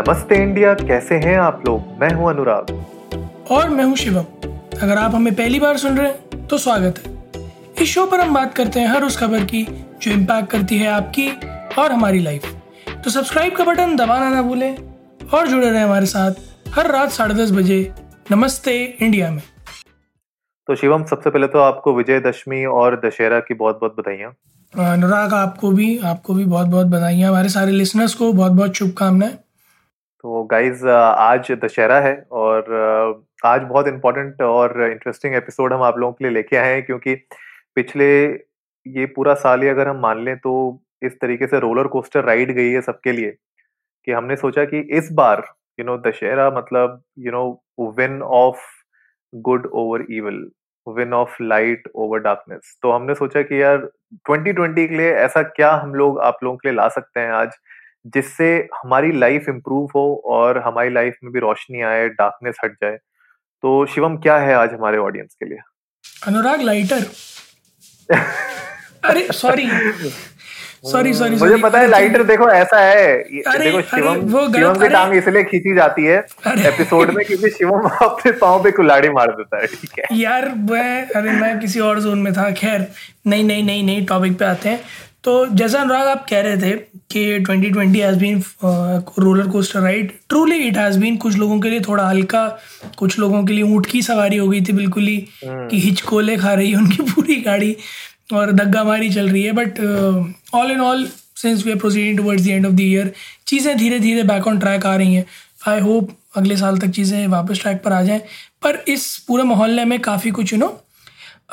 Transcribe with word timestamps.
नमस्ते 0.00 0.34
इंडिया 0.34 0.72
कैसे 0.74 1.14
हैं 1.14 1.36
आप 1.38 1.62
लोग? 1.66 1.80
मैं 2.00 2.12
हूँ 2.14 2.28
अनुराग। 2.30 2.70
और 3.50 3.68
मैं 3.70 3.84
हूँ 3.84 3.96
शिवम। 3.96 4.24
अगर 4.82 4.98
आप 4.98 5.14
हमें 5.14 5.34
पहली 5.36 5.58
बार 5.60 5.76
सुन 5.76 5.96
रहे 5.98 6.06
हैं 6.06 6.46
तो 6.46 6.58
स्वागत 6.58 6.98
है। 6.98 7.42
इस 7.82 7.88
शो 7.88 8.04
पर 8.06 8.20
हम 8.20 8.32
बात 8.34 8.54
करते 8.54 8.80
हैं 8.80 8.86
हर 8.88 9.04
उस 9.04 9.18
खबर 9.18 9.44
की 9.44 9.62
जो 10.02 10.10
इम्पैक्ट 10.10 10.50
करती 10.50 10.78
है 10.78 10.86
आपकी 10.88 11.28
और 11.78 11.92
हमारी 11.92 12.20
लाइफ 12.20 12.46
तो 13.04 13.10
सब्सक्राइब 13.10 13.56
का 13.56 13.64
बटन 13.64 13.94
दबाना 13.96 14.30
ना 14.30 14.40
भूलें 14.42 14.76
और 15.34 15.48
जुड़े 15.48 15.70
रहे 15.70 15.82
हमारे 15.82 16.06
साथ 16.06 16.40
हर 16.76 16.90
रात 16.92 17.10
साढ़े 17.10 17.34
दस 17.34 17.50
बजे 17.50 17.78
नमस्ते 18.30 18.82
इंडिया 18.82 19.30
में। 19.30 19.42
तो 20.68 20.74
शिवम 20.76 21.04
सबसे 21.04 21.30
पहले 21.30 21.46
तो 21.46 21.58
आपको 21.58 21.94
विजयदशमी 21.94 22.64
और 22.64 23.00
दशहरा 23.04 23.40
की 23.40 23.54
बहुत 23.56 23.80
बहुत 23.80 23.96
बधाइयाँ। 23.98 24.32
अनुराग 24.74 25.34
आपको 25.34 25.70
भी 25.70 25.96
आपको 26.06 26.34
भी 26.34 26.44
बहुत 26.46 26.66
बहुत 26.68 26.86
बधाइयाँ। 26.86 27.30
हमारे 27.30 27.48
सारे 27.48 27.72
लिसनर्स 27.72 28.14
को 28.14 28.32
बहुत 28.32 28.52
बहुत 28.52 28.74
शुभकामनाएँ। 28.74 29.38
तो 30.24 30.42
गाइज़ 30.44 30.86
आज 30.86 31.50
दशहरा 31.64 31.98
है 32.00 32.14
और 32.32 32.64
आज 33.44 33.62
बहुत 33.62 33.86
इम्पोर्टेंट 33.88 34.42
और 34.42 34.82
इंटरेस्टिंग 34.82 35.34
एपिसोड 35.34 35.72
हम 35.72 35.82
आप 35.82 35.98
लोगों 35.98 36.12
के 36.12 36.24
लिए 36.24 36.32
लेके 36.32 36.56
आए 36.56 36.72
हैं 36.72 36.82
क्योंकि 36.82 37.14
पिछले 37.74 38.08
ये 38.86 39.06
पूरा 39.06 39.34
साल 39.34 39.62
ही 39.62 39.68
अगर 39.68 39.88
हम 39.88 40.00
मान 40.00 40.24
लें 40.24 40.36
तो 40.36 40.52
इस 41.02 41.20
तरीके 41.20 41.46
से 41.46 41.60
रोलर 41.60 41.86
कोस्टर 41.86 42.24
राइड 42.24 42.50
गई 42.50 42.70
है 42.70 42.80
सबके 42.80 43.12
लिए 43.12 43.30
कि 44.06 44.12
हमने 44.12 44.36
सोचा 44.36 44.64
कि 44.64 44.80
इस 44.90 45.12
बार 45.12 45.44
यू 45.80 45.86
नो 45.86 45.96
दशहरा 45.98 46.50
मतलब 46.50 47.02
you 47.18 47.32
know 47.32 47.92
win 47.96 48.22
of 48.22 48.60
good 49.34 49.66
over 49.74 50.06
evil 50.10 50.50
win 50.88 51.14
of 51.14 51.42
light 51.42 51.88
over 51.94 52.18
darkness 52.18 52.78
तो 52.82 52.92
हमने 52.92 53.14
सोचा 53.14 53.42
कि 53.42 53.62
यार 53.62 53.88
2020 54.30 54.88
के 54.88 54.96
लिए 54.96 55.12
ऐसा 55.14 55.42
क्या 55.42 55.70
हम 55.72 55.94
लोग 55.94 56.20
आप 56.20 56.38
लोगों 56.44 56.56
के 56.56 56.68
लिए 56.68 56.76
ला 56.76 56.88
सकते 56.88 57.20
हैं 57.20 57.32
आज? 57.32 57.50
जिससे 58.06 58.52
हमारी 58.74 59.12
लाइफ 59.12 59.48
इम्प्रूव 59.48 59.88
हो 59.94 60.22
और 60.26 60.58
हमारी 60.66 60.90
लाइफ 60.90 61.16
में 61.24 61.32
भी 61.32 61.40
रोशनी 61.40 61.82
आए 61.82 62.08
डार्कनेस 62.08 62.56
हट 62.64 62.72
जाए। 62.72 62.96
तो 63.62 63.84
शिवम 63.86 64.16
क्या 64.16 64.36
है 64.38 64.54
आज 64.54 64.72
हमारे 64.72 64.98
ऑडियंस 64.98 65.34
के 65.34 65.48
लिए? 65.48 65.58
अनुराग 66.26 66.62
लाइटर 66.62 67.06
अरे 69.04 69.26
सॉरी 69.32 69.68
सॉरी 70.84 71.12
सॉरी 71.14 71.36
मुझे 71.36 71.56
पता 71.56 71.78
है 71.80 71.88
लाइटर 71.88 72.22
देखो 72.22 72.48
ऐसा 72.50 72.78
है। 72.80 73.06
अरे, 73.14 73.64
देखो 73.64 73.80
शिवम 73.80 74.20
वो 74.30 74.46
शिवम 74.52 74.78
की 74.80 74.88
टांग 74.88 75.14
इसलिए 75.16 75.44
खींची 75.44 75.74
जाती 75.74 76.04
है 76.04 76.16
एपिसोड 76.66 77.10
में 77.10 77.24
क्योंकि 77.26 77.50
शिवम 77.50 77.88
अपने 78.06 78.32
पाँव 78.32 78.62
पे 78.64 78.70
कुल्हाड़ी 78.70 79.08
मार 79.08 79.30
देता 79.30 79.60
है 79.60 79.66
ठीक 79.66 79.98
है। 79.98 80.18
यार 80.18 80.48
मैं 80.70 81.06
अरे 81.16 81.32
मैं 81.40 81.58
किसी 81.60 81.80
और 81.80 82.00
जोन 82.00 82.22
में 82.22 82.32
था 82.32 82.50
खैर। 82.52 82.86
नई 83.26 83.42
नई 83.42 83.62
नई 83.62 83.82
नई 83.82 84.04
टॉपिक 84.06 84.38
पे 84.38 84.44
आते 84.44 84.68
हैं। 84.68 84.80
तो 85.24 85.46
जैसा 85.46 85.80
अनुराग 85.80 86.06
आप 86.08 86.24
कह 86.28 86.40
रहे 86.40 86.56
थे 86.56 86.76
कि 87.12 87.22
2020 87.40 87.72
twenty 87.72 87.98
has 88.00 88.18
been 88.18 88.42
roller 89.18 89.48
coaster 89.48 89.80
ride 89.80 90.12
truly 90.28 90.56
it 90.58 90.76
has 90.76 90.98
been 90.98 91.16
कुछ 91.16 91.36
लोगों 91.36 91.58
के 91.60 91.70
लिए 91.70 91.80
थोड़ा 91.80 92.08
हल्का 92.08 92.46
कुछ 92.98 93.18
लोगों 93.18 93.44
के 93.44 93.52
लिए 93.52 93.62
ऊँट 93.64 93.86
की 93.86 94.02
सवारी 94.02 94.36
हो 94.36 94.48
गई 94.48 94.60
थी 94.60 94.72
बिल्कुल 94.72 95.06
ही 95.06 95.16
हम्म। 95.44 95.68
कि 95.68 95.80
हिचकोले 95.80 96.36
खा 96.36 96.52
रही 96.52 96.70
है 96.70 96.76
उनकी 96.76 97.02
पूरी 97.10 97.36
गाड़ी 97.40 97.76
और 98.32 98.52
दग्गा 98.52 98.84
मारी 98.84 99.10
चल 99.10 99.28
रही 99.28 99.42
है 99.42 99.52
but 99.52 99.80
all 100.54 100.70
in 100.70 100.80
all 100.80 101.06
since 101.36 101.64
we 101.66 101.72
are 101.72 101.78
proceeding 101.78 102.18
towards 102.18 102.44
the 102.44 102.48
end 102.48 102.66
of 102.66 102.72
the 102.72 102.80
year 102.80 103.12
चीज़ें 103.46 103.76
धीरे 103.78 103.98
धीरे 103.98 104.22
बैक 104.22 104.46
ऑन 104.46 104.58
ट्रैक 104.58 104.86
आ 104.86 104.94
रही 104.96 105.14
हैं। 105.14 105.24
आई 105.68 105.80
होप 105.80 106.16
अगले 106.36 106.56
साल 106.56 106.78
तक 106.78 106.90
चीज़ें 106.90 107.26
वापस 107.28 107.60
ट्रैक 107.62 107.82
पर 107.82 107.92
आ 107.92 108.02
जाएँ। 108.02 108.20
पर 108.62 108.84
इस 108.88 109.16
पूरे 109.28 109.42
मोहल्ले 109.44 109.84
में 109.84 109.98
काफ़ी 110.00 110.30
कुछ 110.30 110.52
यू 110.52 110.58
नो 110.58 110.68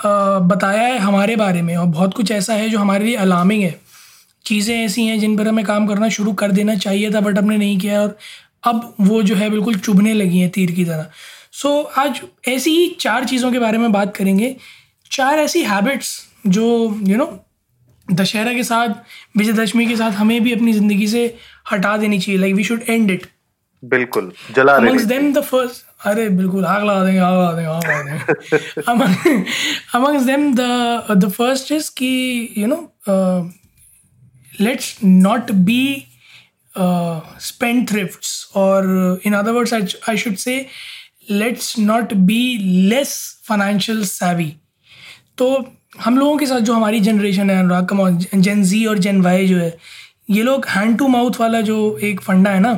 बताया 0.05 0.83
है 0.83 0.97
हमारे 0.97 1.35
बारे 1.35 1.61
में 1.61 1.75
और 1.77 1.85
बहुत 1.87 2.13
कुछ 2.13 2.31
ऐसा 2.31 2.53
है 2.53 2.69
जो 2.69 2.79
हमारे 2.79 3.05
लिए 3.05 3.15
अलार्मिंग 3.15 3.63
है। 3.63 3.79
चीज़ें 4.45 4.75
ऐसी 4.75 5.05
हैं 5.05 5.19
जिन 5.19 5.37
पर 5.37 5.47
हमें 5.47 5.63
काम 5.65 5.87
करना 5.87 6.09
शुरू 6.09 6.33
कर 6.33 6.51
देना 6.51 6.75
चाहिए 6.75 7.11
था 7.11 7.19
बट 7.21 7.37
हमने 7.37 7.57
नहीं 7.57 7.77
किया 7.79 8.01
और 8.01 8.17
अब 8.63 8.93
वो 9.01 9.21
जो 9.23 9.35
है 9.35 9.49
बिल्कुल 9.49 9.75
चुभने 9.79 10.13
लगी 10.13 10.39
हैं 10.39 10.49
तीर 10.49 10.71
की 10.71 10.85
तरह। 10.85 11.07
सो 11.51 11.69
so, 11.69 11.97
आज 11.97 12.21
ऐसी 12.47 12.71
ही 12.71 12.87
चार 12.99 13.25
चीज़ों 13.25 13.51
के 13.51 13.59
बारे 13.59 13.77
में 13.77 13.91
बात 13.91 14.15
करेंगे। 14.15 14.55
चार 15.11 15.39
ऐसी 15.39 15.63
हैबिट्स 15.63 16.15
जो 16.47 16.63
you 16.63 17.07
you 17.07 17.17
know 17.17 17.25
know, 17.25 17.33
Dussehra 18.07 18.53
के 18.53 18.63
साथ 18.63 18.89
विजयदशमी 19.37 19.85
के 19.85 19.95
साथ 19.95 20.11
हमें 20.11 20.41
भी 20.43 20.53
अपनी 20.53 20.73
ज़िंदगी 20.73 21.07
से 21.07 21.23
हटा 21.71 21.95
देनी 21.97 22.19
चाहिए 22.19 22.41
like 22.41 22.55
we 22.55 22.63
should 22.63 22.83
end 22.89 23.11
it 23.11 23.25
बिल्कुल 23.83 24.31
जला 24.55 24.77
देम 24.79 25.33
द 25.33 25.41
फ़र्स्ट 25.41 25.85
अरे 26.07 26.27
बिल्कुल 26.29 26.65
आग 26.65 26.83
लगा 26.83 27.03
देंगे 27.05 27.19
आग 27.19 27.33
लगा 27.33 27.51
देंगे 27.53 27.69
आग 27.69 27.83
लगा 27.85 29.07
देंगे। 29.23 29.43
Among 29.95 30.25
them 30.27 30.53
the 30.55 31.17
the 31.17 31.29
first 31.29 31.71
is 31.71 31.89
कि 31.97 32.09
you 32.57 32.67
know 32.67 32.79
let's 34.61 34.97
not 35.03 35.51
be 35.51 35.81
spendthrift 37.89 38.25
और 38.55 38.85
in 39.25 39.33
other 39.33 39.51
words 39.51 39.73
I 40.09 40.17
should 40.17 40.35
say 40.35 40.65
let's 41.31 41.79
not 41.79 42.13
be 42.13 42.57
less 42.89 43.41
financial 43.47 44.03
savvy 44.05 44.53
तो 45.37 45.47
हम 45.99 46.17
लोगों 46.17 46.37
के 46.37 46.45
साथ 46.45 46.59
जो 46.59 46.73
हमारी 46.73 46.99
जनरेशन 46.99 47.49
है 47.49 47.59
अनुराग 47.59 47.85
कमॉन 47.85 48.19
जेन 48.35 48.63
जी 48.63 48.85
और 48.85 48.97
जेन 48.97 49.21
वाई 49.21 49.47
जो 49.47 49.57
है 49.57 49.77
ये 50.29 50.43
लोग 50.43 50.65
हैंड 50.67 50.97
टू 50.97 51.07
माउथ 51.07 51.39
वाला 51.39 51.61
जो 51.61 51.77
एक 52.03 52.21
फंडा 52.21 52.51
है 52.51 52.59
ना 52.59 52.73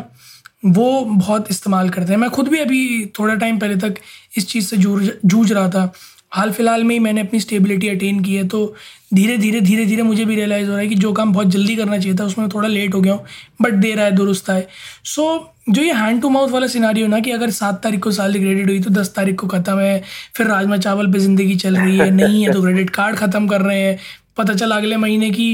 वो 0.63 1.03
बहुत 1.05 1.51
इस्तेमाल 1.51 1.89
करते 1.89 2.13
हैं। 2.13 2.19
मैं 2.19 2.29
खुद 2.29 2.47
भी 2.47 2.59
अभी 2.59 3.05
थोड़ा 3.19 3.35
टाइम 3.35 3.59
पहले 3.59 3.75
तक 3.79 3.99
इस 4.37 4.47
चीज़ 4.47 4.65
से 4.67 4.77
जूझ 4.77 5.09
जूझ 5.25 5.51
रहा 5.51 5.69
था। 5.69 5.91
हाल 6.31 6.51
फ़िलहाल 6.51 6.83
में 6.83 6.93
ही 6.95 6.99
मैंने 6.99 7.21
अपनी 7.21 7.39
स्टेबिलिटी 7.39 7.87
अटेन 7.89 8.19
की 8.23 8.35
है 8.35 8.47
तो 8.47 8.75
धीरे 9.13 9.37
धीरे 9.37 9.61
धीरे 9.61 9.85
धीरे 9.85 10.03
मुझे 10.03 10.25
भी 10.25 10.35
रियलाइज़ 10.35 10.67
हो 10.67 10.71
रहा 10.71 10.81
है 10.81 10.87
कि 10.87 10.95
जो 10.95 11.11
काम 11.13 11.31
बहुत 11.33 11.47
जल्दी 11.47 11.75
करना 11.75 11.97
चाहिए 11.97 12.17
था 12.19 12.23
उसमें 12.25 12.47
थोड़ा 12.49 12.67
लेट 12.67 12.95
हो 12.95 13.01
गया 13.01 13.13
हूँ 13.13 13.25
बट 13.61 13.73
दे 13.75 13.93
रहा 13.95 14.05
है 14.05 14.11
दुरुस्त 14.11 14.49
है 14.49 14.67
सो 15.05 15.23
so, 15.23 15.73
जो 15.73 15.81
ये 15.81 15.93
हैंड 15.93 16.21
टू 16.21 16.29
माउथ 16.29 16.49
वाला 16.49 16.67
सिनारी 16.67 17.07
ना 17.07 17.19
कि 17.19 17.31
अगर 17.31 17.49
सात 17.51 17.81
तारीख 17.83 18.03
को 18.03 18.11
सैलरी 18.11 18.39
क्रेडिट 18.39 18.67
हुई 18.67 18.79
तो 18.79 18.89
दस 18.89 19.13
तारीख 19.15 19.39
को 19.39 19.47
ख़त्म 19.47 19.79
है 19.79 20.01
फिर 20.35 20.47
राजमा 20.47 20.77
चावल 20.77 21.11
पे 21.13 21.19
ज़िंदगी 21.19 21.55
चल 21.55 21.77
रही 21.77 21.97
है 21.97 22.09
नहीं 22.21 22.43
है 22.45 22.53
तो 22.53 22.61
क्रेडिट 22.61 22.89
कार्ड 22.89 23.15
ख़त्म 23.15 23.47
कर 23.47 23.61
रहे 23.61 23.81
हैं। 23.81 23.97
पता 24.37 24.53
चला 24.53 24.75
अगले 24.75 24.97
महीने 24.97 25.29
की 25.31 25.51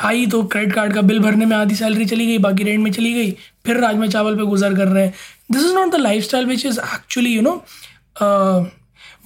आई 0.00 0.26
तो 0.26 0.42
क्रेडिट 0.44 0.74
कार्ड 0.74 0.94
का 0.94 1.00
बिल 1.02 1.18
भरने 1.20 1.46
में 1.46 1.56
आधी 1.56 1.74
सैलरी 1.74 2.04
चली 2.06 2.26
गई, 2.26 2.38
बाकी 2.38 2.64
रेंट 2.64 2.80
में 2.80 2.90
चली 2.92 3.12
गई, 3.12 3.30
फिर 3.66 3.80
राजमा 3.80 4.06
चावल 4.06 4.36
पे 4.36 4.44
गुजर 4.44 4.74
कर 4.76 4.88
रहे 4.88 5.04
हैं। 5.04 5.14
This 5.52 5.62
is 5.62 5.74
not 5.74 5.90
the 5.92 6.00
lifestyle 6.24 6.46
which 6.46 6.64
is 6.66 6.78
actually 6.80 7.34
you 7.34 7.42
know 7.42 7.62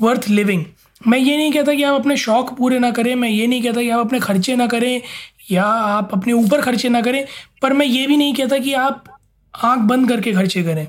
worth 0.03 0.29
living 0.29 0.65
मैं 1.01 1.19
ये 1.19 1.37
नहीं 1.37 1.53
कहता 1.53 1.75
कि 1.75 1.83
आप 1.83 2.01
अपने 2.01 2.17
शौक 2.17 2.57
पूरे 2.59 2.79
ना 2.79 2.91
करें, 2.91 3.15
मैं 3.15 3.29
ये 3.29 3.47
नहीं 3.47 3.63
कहता 3.63 3.81
कि 3.81 3.89
आप 3.91 4.07
अपने 4.07 4.19
खर्चे 4.21 4.57
ना 4.57 4.67
करें, 4.67 5.01
या 5.51 5.65
आप 5.65 6.11
अपने 6.13 6.33
ऊपर 6.33 6.61
खर्चे 6.61 6.89
ना 6.89 7.01
करें, 7.03 7.25
पर 7.63 7.73
मैं 7.73 7.87
ये 7.87 8.07
भी 8.07 8.17
नहीं 8.17 8.35
कहता 8.35 8.59
कि 8.59 8.73
आप 8.75 9.05
आँख 9.55 9.81
बंद 9.89 10.09
करके 10.09 10.33
खर्चे 10.33 10.63
करें। 10.63 10.87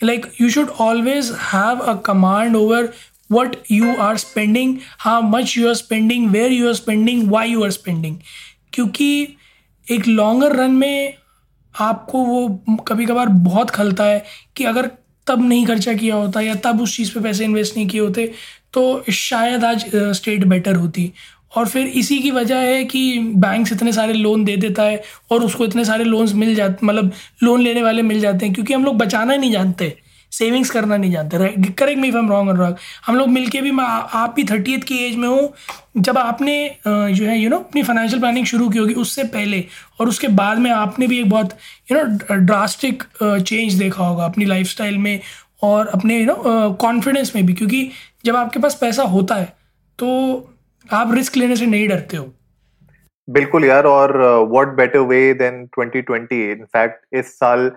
Like 0.00 0.26
you 0.40 0.48
should 0.50 0.68
always 0.80 1.30
have 1.42 1.78
a 1.78 1.94
command 2.06 2.56
over 2.56 2.92
what 3.32 3.56
you 3.70 3.94
are 4.00 4.16
spending 4.16 4.76
how 4.98 5.22
much 5.22 5.56
you 5.58 5.68
are 5.68 5.74
spending 5.74 6.28
where 6.30 6.52
you 6.52 6.66
are 6.68 6.74
spending 6.74 7.30
why 7.30 7.50
you 7.50 7.64
are 7.64 7.70
spending 7.70 8.16
क्योंकि 8.76 9.36
एक 9.86 10.06
लॉन्गर 10.08 10.56
रन 10.56 10.70
में 10.70 11.14
आपको 11.74 12.18
वो 12.18 12.48
कभी 12.88 13.06
कभार 13.06 13.28
बहुत 13.28 13.70
खलता 13.70 14.04
है 14.04 14.22
कि 14.56 14.64
अगर 14.64 14.90
तब 15.26 15.42
नहीं 15.42 15.64
खर्चा 15.66 15.94
किया 15.94 16.14
होता 16.14 16.40
या 16.40 16.54
तब 16.54 16.80
उस 16.80 16.96
चीज़ 16.96 17.14
पे 17.14 17.20
पैसे 17.20 17.44
इन्वेस्ट 17.44 17.76
नहीं 17.76 17.86
किए 17.88 18.00
होते 18.00 18.32
तो 18.72 19.04
शायद 19.12 19.64
आज 19.64 19.84
स्टेट 19.96 20.44
बेटर 20.44 20.76
होती। 20.76 21.12
और 21.56 21.68
फिर 21.68 21.86
इसी 21.86 22.18
की 22.18 22.30
वजह 22.30 22.56
है 22.56 22.84
कि 22.84 23.18
बैंक 23.18 23.72
इतने 23.72 23.92
सारे 23.92 24.12
लोन 24.12 24.44
दे 24.44 24.56
देता 24.56 24.82
है 24.82 25.02
और 25.30 25.44
उसको 25.44 25.64
इतने 25.64 25.84
सारे 25.84 26.04
लोन्स 26.04 26.34
मिल 26.34 26.54
जाते 26.54 26.86
मतलब 26.86 27.12
लोन 27.42 27.60
लेने 27.60 27.82
वाले 27.82 28.02
मिल 28.02 28.20
जाते 28.20 28.46
हैं, 28.46 28.54
क्योंकि 28.54 28.74
हम 28.74 28.84
लोग 28.84 28.96
बचाना 28.96 29.32
ही 29.32 29.38
नहीं 29.38 29.52
जानते। 29.52 29.96
सेविंग्स 30.38 30.70
करना 30.70 30.96
नहीं 30.96 31.12
जानते 31.12 31.72
correct 31.72 32.00
me 32.00 32.10
from 32.12 32.30
wrong 32.30 32.50
Anurag 32.50 32.76
हम 33.06 33.16
लोग 33.16 33.28
मिलके 33.28 33.60
भी, 33.60 33.70
मैं 33.70 33.84
आप 33.84 34.34
भी 34.36 34.44
थर्टी 34.44 34.76
की 34.80 34.98
एज 35.06 35.16
में 35.16 35.28
हो, 35.28 35.54
जब 35.98 36.18
आपने 36.18 36.54
जो 36.86 37.24
है 37.24 37.38
यू 37.38 37.48
नो 37.50 37.58
अपनी 37.58 37.82
फाइनेंशियल 37.82 38.20
प्लानिंग 38.20 38.46
शुरू 38.46 38.68
की 38.68 38.78
होगी 38.78 38.94
उससे 38.96 39.24
पहले 39.32 39.64
और 40.00 40.08
उसके 40.08 40.28
बाद 40.34 40.58
में 40.58 40.70
आपने 40.70 41.06
भी 41.06 41.20
एक 41.20 41.30
बहुत 41.30 41.56
यू 41.92 41.98
नो 41.98 42.36
ड्रास्टिक 42.36 43.02
चेंज 43.22 43.74
देखा 43.74 44.04
होगा 44.04 44.24
अपनी 44.24 44.44
लाइफ 44.44 44.80
में 44.80 45.20
और 45.62 45.86
अपने 45.88 46.18
यू 46.18 46.26
नो 46.26 46.70
कॉन्फिडेंस 46.80 47.34
में 47.36 47.44
भी, 47.46 47.54
क्योंकि 47.54 47.90
जब 48.24 48.36
आपके 48.36 48.60
पास 48.60 48.74
पैसा 48.80 49.02
होता 49.04 49.34
है 49.34 49.52
तो 49.98 50.08
आप 50.84 51.14
रिस्क 51.14 51.36
लेने 51.36 51.56
से 51.56 51.66
नहीं 51.66 51.88
डरते 51.88 52.16
हो। 52.16 52.32
बिल्कुल 53.28 53.64
यार, 53.64 53.84
और 53.84 54.16
what 54.50 54.76
better 54.76 54.98
way 55.00 55.32
than 55.34 55.64
2020 55.70 56.32
in fact 56.32 57.16
इस 57.16 57.32
साल 57.34 57.70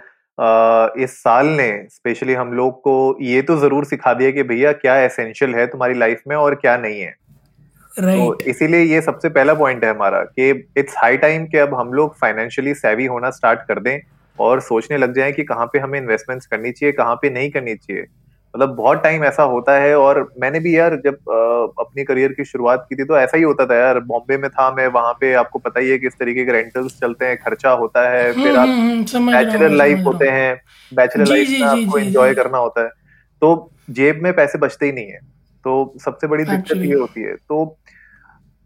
इस 0.97 1.18
साल 1.18 1.47
ने 1.47 1.71
स्पेशली 1.89 2.33
हम 2.33 2.51
लोग 2.53 2.80
को 2.81 3.18
ये 3.21 3.41
तो 3.41 3.57
ज़रूर 3.57 3.86
सिखा 3.86 4.13
दिया 4.13 4.31
कि 4.31 4.44
भैया 4.44 4.71
क्या 4.74 4.95
एसेंशियल 4.97 5.56
है 5.56 5.65
तुम्हारी 5.68 5.94
लाइफ 5.94 6.21
में 6.27 6.36
और 6.36 6.56
क्या 6.56 6.77
नहीं 6.77 7.01
है 7.01 7.13
right. 8.00 8.19
तो 8.19 8.50
इसीलिए 8.50 8.83
ये 8.83 9.01
सबसे 9.01 9.30
पहला 9.30 9.53
पॉइंट 9.53 9.83
है 9.83 9.89
हमारा 9.89 10.21
कि 10.21 10.50
इट्स 10.77 10.95
हाई 10.97 11.18
टाइम 11.18 11.45
कि 11.45 11.57
अब 11.57 11.74
हम 11.74 11.94
लोग 11.94 12.15
फाइनेंशियली 12.15 12.74
सेवी 12.74 13.06
होना 13.06 13.30
स्टार्ट 13.30 13.68
कर 13.68 13.80
दें 13.80 14.00
और 14.39 14.62
सोचने 14.62 14.97
लग 14.97 15.15
जाएँ 15.15 15.31
कि 15.33 15.44
कहाँ 15.44 15.65
पे 15.65 15.80
हमें 15.80 16.00
इन्वेस्टमेंट्स 16.00 16.45
करनी 16.45 16.71
चाहिए 16.71 16.94
कहाँ 16.94 17.15
पे 17.15 17.30
नहीं 17.30 17.50
करनी 17.50 17.75
चाहिए 17.75 18.06
मतलब 18.56 18.75
बहुत 18.75 19.04
टाइम 19.04 19.24
ऐसा 19.24 19.44
होता 19.44 19.72
है 19.72 19.98
और 19.98 20.34
मैंने 20.42 20.60
भी 20.60 20.78
यार 20.78 20.96
जब 20.96 21.13
आ, 21.13 21.81
अपनी 21.84 22.04
करियर 22.04 22.31
की 22.31 22.46
शुरुआत 22.46 22.86
की 22.90 22.96
थी 22.96 23.04
तो 23.04 23.18
ऐसा 23.18 23.38
ही 23.38 23.44
होता 23.44 23.66
था 23.66 23.75
यार 23.75 24.00
बॉम्बे 24.00 24.38
में 24.38 24.50
था 24.50 24.72
मैं 24.72 24.88
वहाँ 24.88 25.13
पे 25.13 25.34
आपको 25.34 25.60
पता 25.60 25.80
ही 25.80 25.90
है 25.90 25.98
किस 25.98 26.13
तरीके 26.13 26.46
के 26.46 26.51
रेंटल्स 26.51 27.00
चलते 27.00 27.25
हैं 27.25 27.38
खर्चा 27.38 27.69
होता 27.69 28.10
है 28.10 28.34
हम्म 28.34 28.44
फिर 28.44 28.57
आप 28.57 28.68
हम्म 28.68 29.31
बैचलर 29.31 29.69
लाइफ 29.69 30.00
होते 30.06 30.28
हैं 30.28 30.62
बैचलर 30.94 31.28
लाइफ 31.28 31.50
में 31.50 31.62
आपको 31.62 31.98
एंजॉय 31.98 32.34
करना 32.34 32.57
होता 32.57 32.81
है। 32.81 32.90
तो 33.42 33.72
जेब 33.90 34.24
में 34.24 34.34
पैसे 34.34 34.57
बचते 34.57 34.86
ही 34.86 34.92
नहीं 34.92 35.07
है। 35.07 35.19
तो 35.63 35.94
सबसे 36.06 36.28
बड़ी 36.28 36.44
दिक्कत 36.44 36.78
ये 36.78 36.94
होती 36.94 37.22
है। 37.22 37.36
तो 37.36 37.78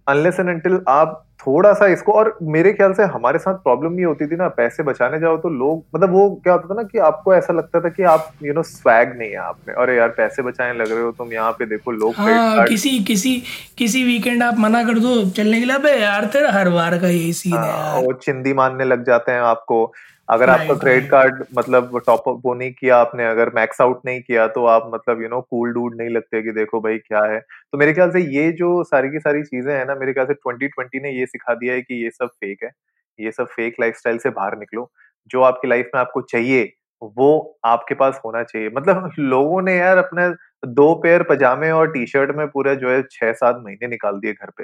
अनलेस 0.07 0.39
एंड 0.39 0.49
अनटिल 0.49 0.81
आप 0.87 1.25
थोड़ा 1.45 1.71
सा 1.73 1.87
इसको 1.87 2.11
और 2.11 2.37
मेरे 2.55 2.71
ख्याल 2.73 2.93
से 2.93 3.03
हमारे 3.13 3.39
साथ 3.39 3.55
प्रॉब्लम 3.63 3.97
ये 3.99 4.05
होती 4.05 4.27
थी 4.27 4.35
ना 4.35 4.47
पैसे 4.57 4.83
बचाने 4.83 5.19
जाओ 5.19 5.37
तो 5.37 5.49
लोग 5.51 5.83
मतलब 5.95 6.11
वो 6.11 6.29
क्या 6.43 6.53
होता 6.53 6.67
था 6.69 6.75
ना 6.75 6.83
कि 6.83 6.97
आपको 7.07 7.33
ऐसा 7.35 7.53
लगता 7.53 7.79
था 7.81 7.89
कि 7.89 8.03
आप 8.11 8.31
यू 8.43 8.53
नो 8.53 8.63
स्वैग 8.63 9.17
नहीं 9.17 9.29
है 9.29 9.37
आप 9.37 9.57
में। 9.67 9.73
अरे 9.75 9.97
यार 9.97 10.09
पैसे 10.17 10.43
बचाने 10.43 10.77
लग 10.79 10.91
रहे 10.91 11.01
हो 11.01 11.11
तुम 11.11 11.33
यहाँ 11.33 11.51
पे 11.51 11.65
देखो 11.65 11.91
लोग 11.91 12.13
हाँ 12.17 12.65
किसी 12.67 12.97
किसी 13.03 13.35
किसी 13.77 14.03
वीकेंड 14.03 14.43
आप 14.43 14.59
मना 14.59 14.83
कर 14.83 14.99
दो 14.99 15.19
चलने 15.31 15.59
के 15.59 15.65
लिए 15.65 15.75
अबे 15.75 15.91
यार 16.01 16.25
तेरा 16.33 16.51
हर 16.51 16.69
बार 16.69 16.97
का 16.99 17.07
यही 17.07 17.33
सीन 17.33 17.53
है 17.53 17.59
हाँ, 17.59 17.93
यार। 17.93 18.03
वो 18.05 18.13
चिंदी 18.23 18.53
मारने 18.53 18.85
लग 18.85 19.05
जाते 19.05 19.31
हैं 19.31 19.41
आपको। 19.51 19.85
अगर 20.29 20.49
आपका 20.49 20.73
क्रेडिट 20.73 21.09
कार्ड 21.09 21.43
मतलब 21.57 21.99
टॉप 22.05 22.27
अप 22.29 22.41
वो 22.45 22.53
नहीं 22.53 22.71
किया 22.71 22.97
आपने 22.97 23.25
अगर 23.27 23.49
मैक्स 23.55 23.81
आउट 23.81 24.01
नहीं 24.05 24.19
किया 24.21 24.45
तो 24.47 24.65
आप 24.65 24.89
मतलब 24.93 25.21
यू 25.21 25.27
नो 25.29 25.39
कूल 25.41 25.73
डूड 25.73 25.95
नहीं 25.97 26.09
लगते 26.09 26.41
कि 26.41 26.51
देखो 26.51 26.79
भाई 26.81 26.97
क्या 26.97 27.23
है। 27.23 27.39
तो 27.39 27.77
मेरे 27.77 27.93
ख्याल 27.93 28.11
से 28.11 28.19
ये 28.35 28.51
जो 28.59 28.83
सारी 28.83 29.09
की 29.09 29.19
सारी 29.19 29.41
चीज़ें 29.43 29.73
हैं 29.73 29.85
ना 29.85 29.95
मेरे 29.95 30.13
ख्याल 30.13 30.27
से 30.27 30.33
2020 30.47 31.01
ने 31.03 31.11
ये 31.11 31.25
सिखा 31.33 31.55
दिया 31.55 31.73
है 31.73 31.81
कि 31.81 32.03
ये 32.03 32.09
सब 32.11 32.27
फेक 32.35 32.63
है, 32.63 32.71
ये 33.19 33.31
सब 33.31 33.47
फेक 33.47 33.75
लाइफस्टाइल 33.81 34.17
से 34.19 34.29
बाहर 34.31 34.57
निकलो। 34.57 34.91
जो 35.31 35.41
आपकी 35.41 35.67
लाइफ 35.67 35.89
में 35.95 35.99
आपको 36.01 36.21
चाहिए, 36.23 36.71
वो 37.01 37.59
आपके 37.65 37.95
पास 37.95 38.21
होना 38.25 38.43
चाहिए। 38.43 38.69
मतलब 38.69 39.11
लोगों 39.19 39.61
ने 39.61 39.77
यार 39.77 39.97
अपने 39.97 40.29
दो 40.73 40.93
पेयर 40.95 41.23
पजामे 41.23 41.71
और 41.71 41.91
टी 41.91 42.05
शर्ट 42.07 42.35
में 42.37 42.47
पूरे 42.49 42.75
जो 42.75 42.89
है 42.91 43.01
छह 43.11 43.31
सात 43.33 43.61
महीने 43.65 43.87
निकाल 43.87 44.19
दिए 44.19 44.33
घर 44.33 44.49
पे 44.57 44.63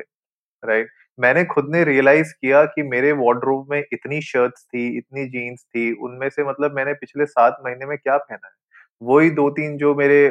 राइट 0.63 0.89
मैंने 1.19 1.43
खुद 1.45 1.67
ने 1.71 1.83
रियलाइज़ 1.83 2.33
किया 2.33 2.63
कि 2.65 2.83
मेरे 2.83 3.11
वार्डरोब 3.13 3.67
में 3.71 3.79
इतनी 3.93 4.21
शर्ट्स 4.21 4.63
थी, 4.65 4.87
इतनी 4.97 5.25
जीन्स 5.27 5.63
थी, 5.65 5.91
उनमें 5.99 6.29
से 6.29 6.43
मतलब 6.45 6.75
मैंने 6.75 6.93
पिछले 6.95 7.25
सात 7.27 7.57
महीने 7.65 7.85
में 7.85 7.97
क्या 7.97 8.17
पहना 8.17 8.47
है? 8.47 8.53
वही 9.01 9.29
दो 9.31 9.49
तीन 9.51 9.77
जो 9.77 9.95
मेरे 9.95 10.21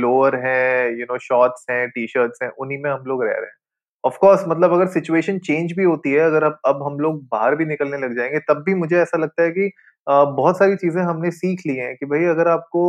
लोअर 0.00 0.36
हैं 0.36 0.90
यू 0.92 1.04
नो 1.04 1.18
शॉर्ट्स 1.20 1.66
हैं 1.70 1.88
टी 1.90 2.06
शर्ट्स 2.08 2.42
हैं, 2.42 2.50
उन्हीं 2.50 2.78
में 2.82 2.90
हम 2.90 3.04
लोग 3.06 3.24
रह 3.24 3.32
रहे 3.32 3.46
हैं। 3.46 3.57
ऑफ़ 4.04 4.16
कोर्स 4.20 4.44
मतलब 4.48 4.72
अगर 4.72 4.86
सिचुएशन 4.88 5.38
चेंज 5.40 5.72
भी 5.76 5.84
होती 5.84 6.12
है, 6.12 6.20
अगर 6.22 6.44
अब 6.44 6.58
अब 6.66 6.82
हम 6.84 6.98
लोग 7.00 7.22
बाहर 7.32 7.54
भी 7.56 7.64
निकलने 7.66 7.98
लग 7.98 8.16
जाएँगे, 8.16 8.38
तब 8.40 8.62
भी 8.66 8.74
मुझे 8.76 8.96
ऐसा 8.98 9.18
लगता 9.18 9.42
है 9.42 9.50
कि 9.52 9.70
बहुत 10.06 10.58
सारी 10.58 10.76
चीज़ें 10.76 11.02
हमने 11.02 11.30
सीख 11.32 11.60
ली 11.66 11.74
हैं 11.76 11.94
कि 11.96 12.06
भाई 12.06 12.24
अगर 12.26 12.48
आपको 12.48 12.84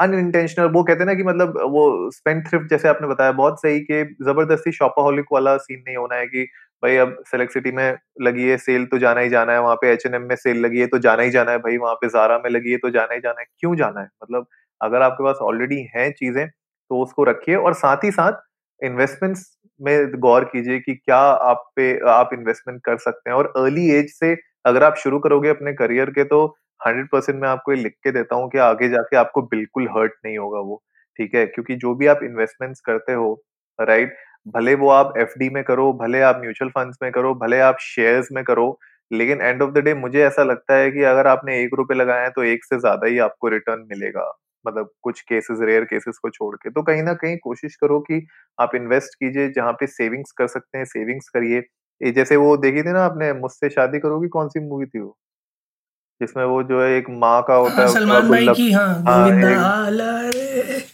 अनइंटेंशनल 0.00 0.66
वो 0.72 0.82
कहते 0.84 1.00
हैं 1.00 1.06
ना 1.06 1.14
कि 1.14 1.22
मतलब 1.24 1.58
वो 1.70 2.10
स्पेंड 2.12 2.46
थ्रिफ्ट 2.48 2.70
जैसे 2.70 2.88
आपने 2.88 3.08
बताया, 3.08 3.32
बहुत 3.32 3.60
सही 3.62 3.80
कि 3.82 4.02
ज़बरदस्ती 4.24 4.72
शॉपaholic 4.72 5.24
वाला 5.32 5.56
सीन 5.58 5.78
नहीं 5.80 5.96
होना 5.96 6.16
है 6.16 6.26
कि 6.28 6.44
भाई 6.82 6.96
अब 6.98 7.16
सेलेक्ट 7.28 7.52
सिटी 7.52 7.72
में 7.72 7.96
लगी 8.22 8.48
है 8.48 8.56
सेल 8.58 8.86
तो 8.86 8.98
जाना 8.98 9.20
ही 9.20 9.28
जाना 9.30 9.52
है, 9.52 9.60
वहाँ 9.62 9.76
पे 9.76 9.92
एच 9.92 10.06
एन 10.06 10.14
एम 10.14 10.22
में 10.24 10.36
सेल 10.36 10.58
लगी 10.60 10.80
है 10.80 10.86
तो 10.88 10.98
जाना 11.00 11.22
ही 11.22 11.30
जाना 11.30 11.52
है 11.52 11.58
भाई, 11.60 11.76
वहाँ 11.78 11.94
पे 11.96 12.08
जारा 12.10 12.38
में 12.38 12.50
लगी 12.50 12.70
है 12.72 12.78
तो 12.78 12.90
जाना 12.90 13.14
ही 13.14 13.20
जाना 13.20 13.40
है, 13.40 13.46
क्यों 13.60 13.74
जाना 13.76 14.00
है? 14.00 14.08
मतलब 14.24 14.46
अगर 14.80 15.02
आपके 15.02 15.24
पास 15.24 15.38
ऑलरेडी 15.42 15.82
है 15.96 16.10
चीज़ें 16.12 16.46
तो 16.48 17.02
उसको 17.02 17.24
रखिए 17.24 17.54
और 17.56 17.74
साथ 17.76 18.04
ही 18.04 18.10
साथ 18.12 18.40
इन्वेस्टमेंट्स 18.82 19.44
में 19.80 20.18
गौर 20.20 20.44
कीजिए 20.44 20.78
कि 20.80 20.94
क्या 20.94 21.18
आप 21.18 21.70
पे, 21.76 21.98
आप 22.10 22.30
इन्वेस्टमेंट 22.34 22.80
कर 22.84 22.96
सकते 22.98 23.30
हैं। 23.30 23.36
और 23.36 23.52
अर्ली 23.56 23.90
एज 23.90 24.10
से 24.10 24.36
अगर 24.66 24.84
आप 24.84 24.96
शुरू 24.96 25.18
करोगे 25.18 25.48
अपने 25.48 25.72
करियर 25.74 26.10
के 26.10 26.24
तो 26.24 26.44
हंड्रेड 26.80 27.08
परसेंट 27.12 27.40
मैं 27.40 27.48
आपको 27.48 27.72
लिख 27.74 27.92
के 28.04 28.10
देता 28.12 28.36
हूँ 28.36 28.48
कि 28.50 28.58
आगे 28.60 28.88
जाके 28.88 29.16
आपको 29.16 29.42
बिल्कुल 29.44 29.88
हर्ट 29.90 30.12
नहीं 30.24 30.38
होगा 30.38 30.60
वो, 30.60 30.82
ठीक 31.18 31.34
है? 31.34 31.46
क्योंकि 31.46 31.74
जो 31.76 31.94
भी 31.94 32.06
आप 32.06 32.20
इन्वेस्टमेंट्स 32.24 32.80
करते 32.82 33.12
हो 33.14 33.32
राइट 33.78 34.16
भले 34.46 34.74
वो 34.74 34.88
आप 34.90 35.12
एफडी 35.18 35.48
में 35.50 35.62
करो, 35.64 35.92
भले 35.94 36.20
आप 36.22 36.40
म्यूचुअल 36.40 36.70
फंड्स 36.70 36.96
में 37.02 37.10
करो, 37.12 37.34
भले 37.36 37.58
आप 37.60 37.76
शेयर्स 37.80 38.28
में 38.32 38.42
करो, 38.44 38.78
लेकिन 39.10 39.40
एंड 39.40 39.62
ऑफ़ 39.62 39.70
द 39.70 39.78
डे 39.78 39.94
मुझे 39.94 40.22
ऐसा 40.24 40.42
लगता 40.44 40.74
है 40.74 40.90
कि 40.90 41.02
अगर 41.04 41.26
आपने 41.26 41.60
एक 41.62 41.74
रुपए 41.74 41.94
लगाए 41.94 42.22
हैं 42.22 42.30
तो 42.32 42.44
एक 42.44 42.64
से 42.64 42.78
ज़्यादा 42.78 43.06
ही 43.06 43.18
आपको 43.20 43.48
रिटर्न 43.48 43.86
मिलेगा। 43.90 44.32
मतलब 44.66 44.90
कुछ 45.02 45.20
केसेस 45.20 45.58
रेयर 45.60 45.84
केसेस 45.84 46.18
को 46.18 46.30
छोड़ 46.30 46.56
के। 46.56 46.70
तो 46.70 46.82
कहीं 46.82 47.02
ना 47.02 47.14
कहीं 47.14 47.36
कोशिश 47.36 47.76
करो 47.76 48.00
कि 48.00 48.26
आप 48.60 48.74
इन्वेस्ट 48.74 49.14
कीजिए 49.14 49.48
जहाँ 49.48 49.72
पे 49.72 49.86
सेविंग्स 49.86 50.32
कर 50.32 50.46
सकते 50.46 50.78
हैं 50.78 50.84
सेविंग्स 50.84 51.28
करिए। 51.28 51.62
जैसे 52.12 52.36
वो 52.36 52.56
देखी 52.56 52.82
थी 52.82 52.92
ना 52.92 53.04
आपने 53.04 53.32
मुझसे 53.32 53.68
शादी 53.70 53.98
करोगी 53.98 54.28
कौन 54.28 54.48
सी 54.48 54.60
मूवी 54.60 54.86
थी 54.86 55.00
वो? 55.00 55.18
जिसमें 56.20 56.44
वो 56.44 56.62
जो 56.62 56.82
है 56.82 56.96
एक 56.96 57.04
माँ 57.10 57.42
का 57.42 57.54
होता 57.54 57.74
हाँ 57.74 57.82
है 57.82 57.88
सलमान 57.88 58.28
भाई 58.28 58.48
की 58.48 58.72
हाँ 58.72 59.02
हाँ 59.02 59.28
एक 59.28 59.44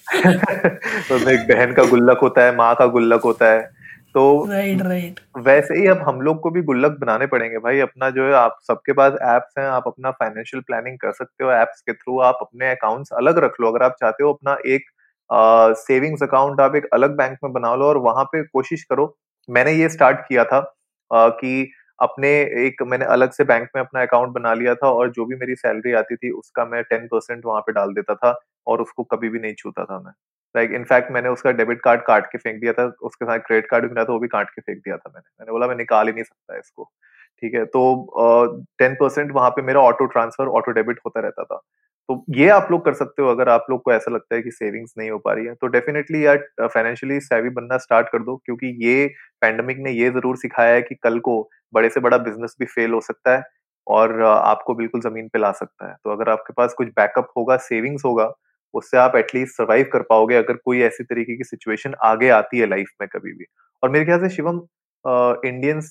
एक 1.28 1.48
बहन 1.48 1.74
का 1.74 1.84
गुल्लक 1.84 2.18
होता 2.22 2.44
है 2.44 2.56
माँ 2.56 2.74
का 2.74 2.86
गुल्लक 2.86 3.20
होता 3.22 3.52
है। 3.52 3.77
तो 4.14 4.22
राइट 4.50 4.82
राइट 4.82 5.20
वैसे 5.38 5.74
ही 5.78 5.86
अब 5.86 5.98
हम 6.02 6.20
लोग 6.20 6.40
को 6.40 6.50
भी 6.50 6.62
गुल्लक 6.62 6.96
बनाने 7.00 7.26
पड़ेंगे 7.26 7.58
भाई। 7.58 7.80
अपना 7.80 8.08
जो 8.10 8.24
है 8.26 8.32
आप 8.34 8.56
सबके 8.68 8.92
पास 8.92 9.12
एप्स 9.26 9.58
हैं 9.58 9.66
आप 9.68 9.84
अपना 9.86 10.10
फाइनेंशियल 10.12 10.62
प्लानिंग 10.66 10.98
कर 10.98 11.12
सकते 11.12 11.44
हो 11.44 11.50
एप्स 11.52 11.80
के 11.80 11.92
थ्रू 11.92 12.18
आप 12.22 12.38
अपने 12.42 12.70
अकाउंट्स 12.70 13.12
अलग 13.18 13.38
रख 13.44 13.60
लो। 13.60 13.70
अगर 13.72 13.82
आप 13.84 13.96
चाहते 14.00 14.24
हो 14.24 14.32
अपना 14.32 14.56
एक 14.66 14.90
सेविंग्स 15.78 16.22
अकाउंट 16.22 16.60
आप 16.60 16.74
एक 16.76 16.86
अलग 16.94 17.16
बैंक 17.16 17.38
में 17.44 17.52
बना 17.52 17.74
लो 17.74 17.84
और 17.86 17.98
वहाँ 18.02 18.24
पे 18.24 18.42
कोशिश 18.44 18.84
करो। 18.84 19.14
मैंने 19.48 19.72
ये 19.72 19.88
स्टार्ट 19.88 20.20
किया 20.28 20.44
था 20.44 20.58
अ, 21.10 21.28
कि 21.30 21.70
अपने 21.98 22.28
एक 22.66 22.82
मैंने 22.86 23.04
अलग 23.06 23.30
से 23.32 23.44
बैंक 23.44 23.68
में 23.76 23.82
अपना 23.82 24.02
अकाउंट 24.02 24.32
बना 24.32 24.52
लिया 24.54 24.74
था 24.74 24.90
और 24.90 25.10
जो 25.12 25.24
भी 25.26 25.36
मेरी 25.36 25.54
सैलरी 25.56 25.92
आती 25.94 26.16
थी 26.16 26.30
उसका 26.32 26.64
मैं 26.66 26.82
टेन 26.84 27.06
परसेंट 27.06 27.42
वहाँ 27.46 27.60
पे 27.60 27.72
डाल 27.72 27.92
देता 27.94 28.14
था 28.14 28.34
और 28.66 28.82
उसको 28.82 29.04
कभी 29.06 29.28
भी 29.28 29.38
नहीं 29.38 29.54
छूता 29.58 29.84
था 29.84 29.98
मैं। 30.00 30.12
लाइक 30.54 30.72
इनफैक्ट 30.72 31.10
मैंने 31.12 31.28
उसका 31.28 31.50
डेबिट 31.52 31.80
कार्ड 31.82 32.02
काट 32.02 32.26
के 32.32 32.38
फेंक 32.38 32.60
दिया 32.60 32.72
था। 32.72 32.84
उसके 33.02 33.24
साथ 33.24 33.38
क्रेडिट 33.38 33.70
कार्ड 33.70 33.84
भी 33.84 33.90
मिला 33.90 34.04
था 34.04 34.12
वो 34.12 34.18
भी 34.18 34.28
काट 34.28 34.50
के 34.50 34.60
फेंक 34.62 34.78
दिया 34.78 34.96
था 34.96 35.10
मैंने। 35.14 35.28
मैंने 35.40 35.52
बोला, 35.52 35.66
मैं 35.66 35.76
निकाल 35.76 36.06
ही 36.06 36.12
नहीं 36.12 36.24
सकता 36.24 36.58
इसको। 36.58 36.90
ठीक 37.42 37.54
है? 37.54 37.64
तो 37.66 38.64
टेन 38.78 38.94
परसेंट 38.94 39.32
वहाँ 39.32 39.50
पे 39.50 39.62
मेरा 39.62 39.80
ऑटो 39.80 40.06
ट्रांसफ़र 40.06 40.46
ऑटो 40.50 40.72
डेबिट 40.72 41.00
होता 41.06 41.20
रहता 41.20 41.44
था। 41.44 41.60
तो 42.08 42.24
ये 42.30 42.48
आप 42.48 42.68
लोग 42.70 42.84
कर 42.84 42.94
सकते 42.94 43.22
हो, 43.22 43.28
अगर 43.28 43.48
आप 43.48 43.66
लोग 43.70 43.82
को 43.82 43.92
ऐसा 43.92 44.10
लगता 44.10 44.34
है 44.34 44.42
कि 44.42 44.50
सेविंग्स 44.50 44.92
नहीं 44.98 45.10
हो 45.10 45.18
पा 45.18 45.32
रही 45.32 45.46
है। 45.46 45.54
तो 45.54 45.66
डेफिनेटली 45.66 46.24
यार 46.26 46.36
फाइनेंशियली 46.62 47.20
सेवी 47.20 47.50
बनना 47.50 47.78
स्टार्ट 47.78 48.08
कर 48.08 48.18
दो, 48.18 48.36
क्योंकि 48.36 48.66
ये 48.80 49.06
पैंडमिक 49.42 49.78
ने 49.78 49.90
ये 49.92 50.10
ज़रूर 50.10 50.36
सिखाया 50.36 50.74
है 50.74 50.82
कि 50.82 50.94
कल 50.94 51.18
को 51.20 51.40
बड़े 51.74 51.88
से 51.90 52.00
बड़ा 52.00 52.18
बिज़नेस 52.18 52.56
भी 52.60 52.66
फेल 52.66 52.92
हो 52.92 53.00
सकता 53.00 53.36
है 53.36 53.42
और 53.86 54.22
आपको 54.22 54.74
बिल्कुल 54.74 55.00
ज़मीन 55.00 55.28
पे 55.28 55.38
ला 55.38 55.52
सकता 55.52 55.88
है। 55.88 55.94
तो 56.04 56.12
अगर 56.12 56.30
आपके 56.30 56.52
पास 56.52 56.74
कुछ 56.74 56.88
बैकअप 56.88 57.28
होगा 57.36 57.56
सेविंग्स 57.62 58.04
होगा 58.04 58.24
उससे 58.74 58.96
आप 58.98 59.16
एटलीस्ट 59.16 59.56
सर्वाइव 59.56 59.88
कर 59.92 60.02
पाओगे 60.02 60.36
अगर 60.36 60.56
कोई 60.64 60.80
ऐसी 60.82 61.04
तरीके 61.04 61.36
की 61.36 61.44
सिचुएशन 61.44 61.94
आगे 62.04 62.28
आती 62.30 62.58
है 62.58 62.66
लाइफ 62.66 62.88
में 63.00 63.08
कभी 63.08 63.32
भी। 63.32 63.44
और 63.82 63.90
मेरे 63.90 64.04
ख्याल 64.04 64.20
से 64.20 64.28
शिवम 64.28 64.60
इंडियंस 65.48 65.90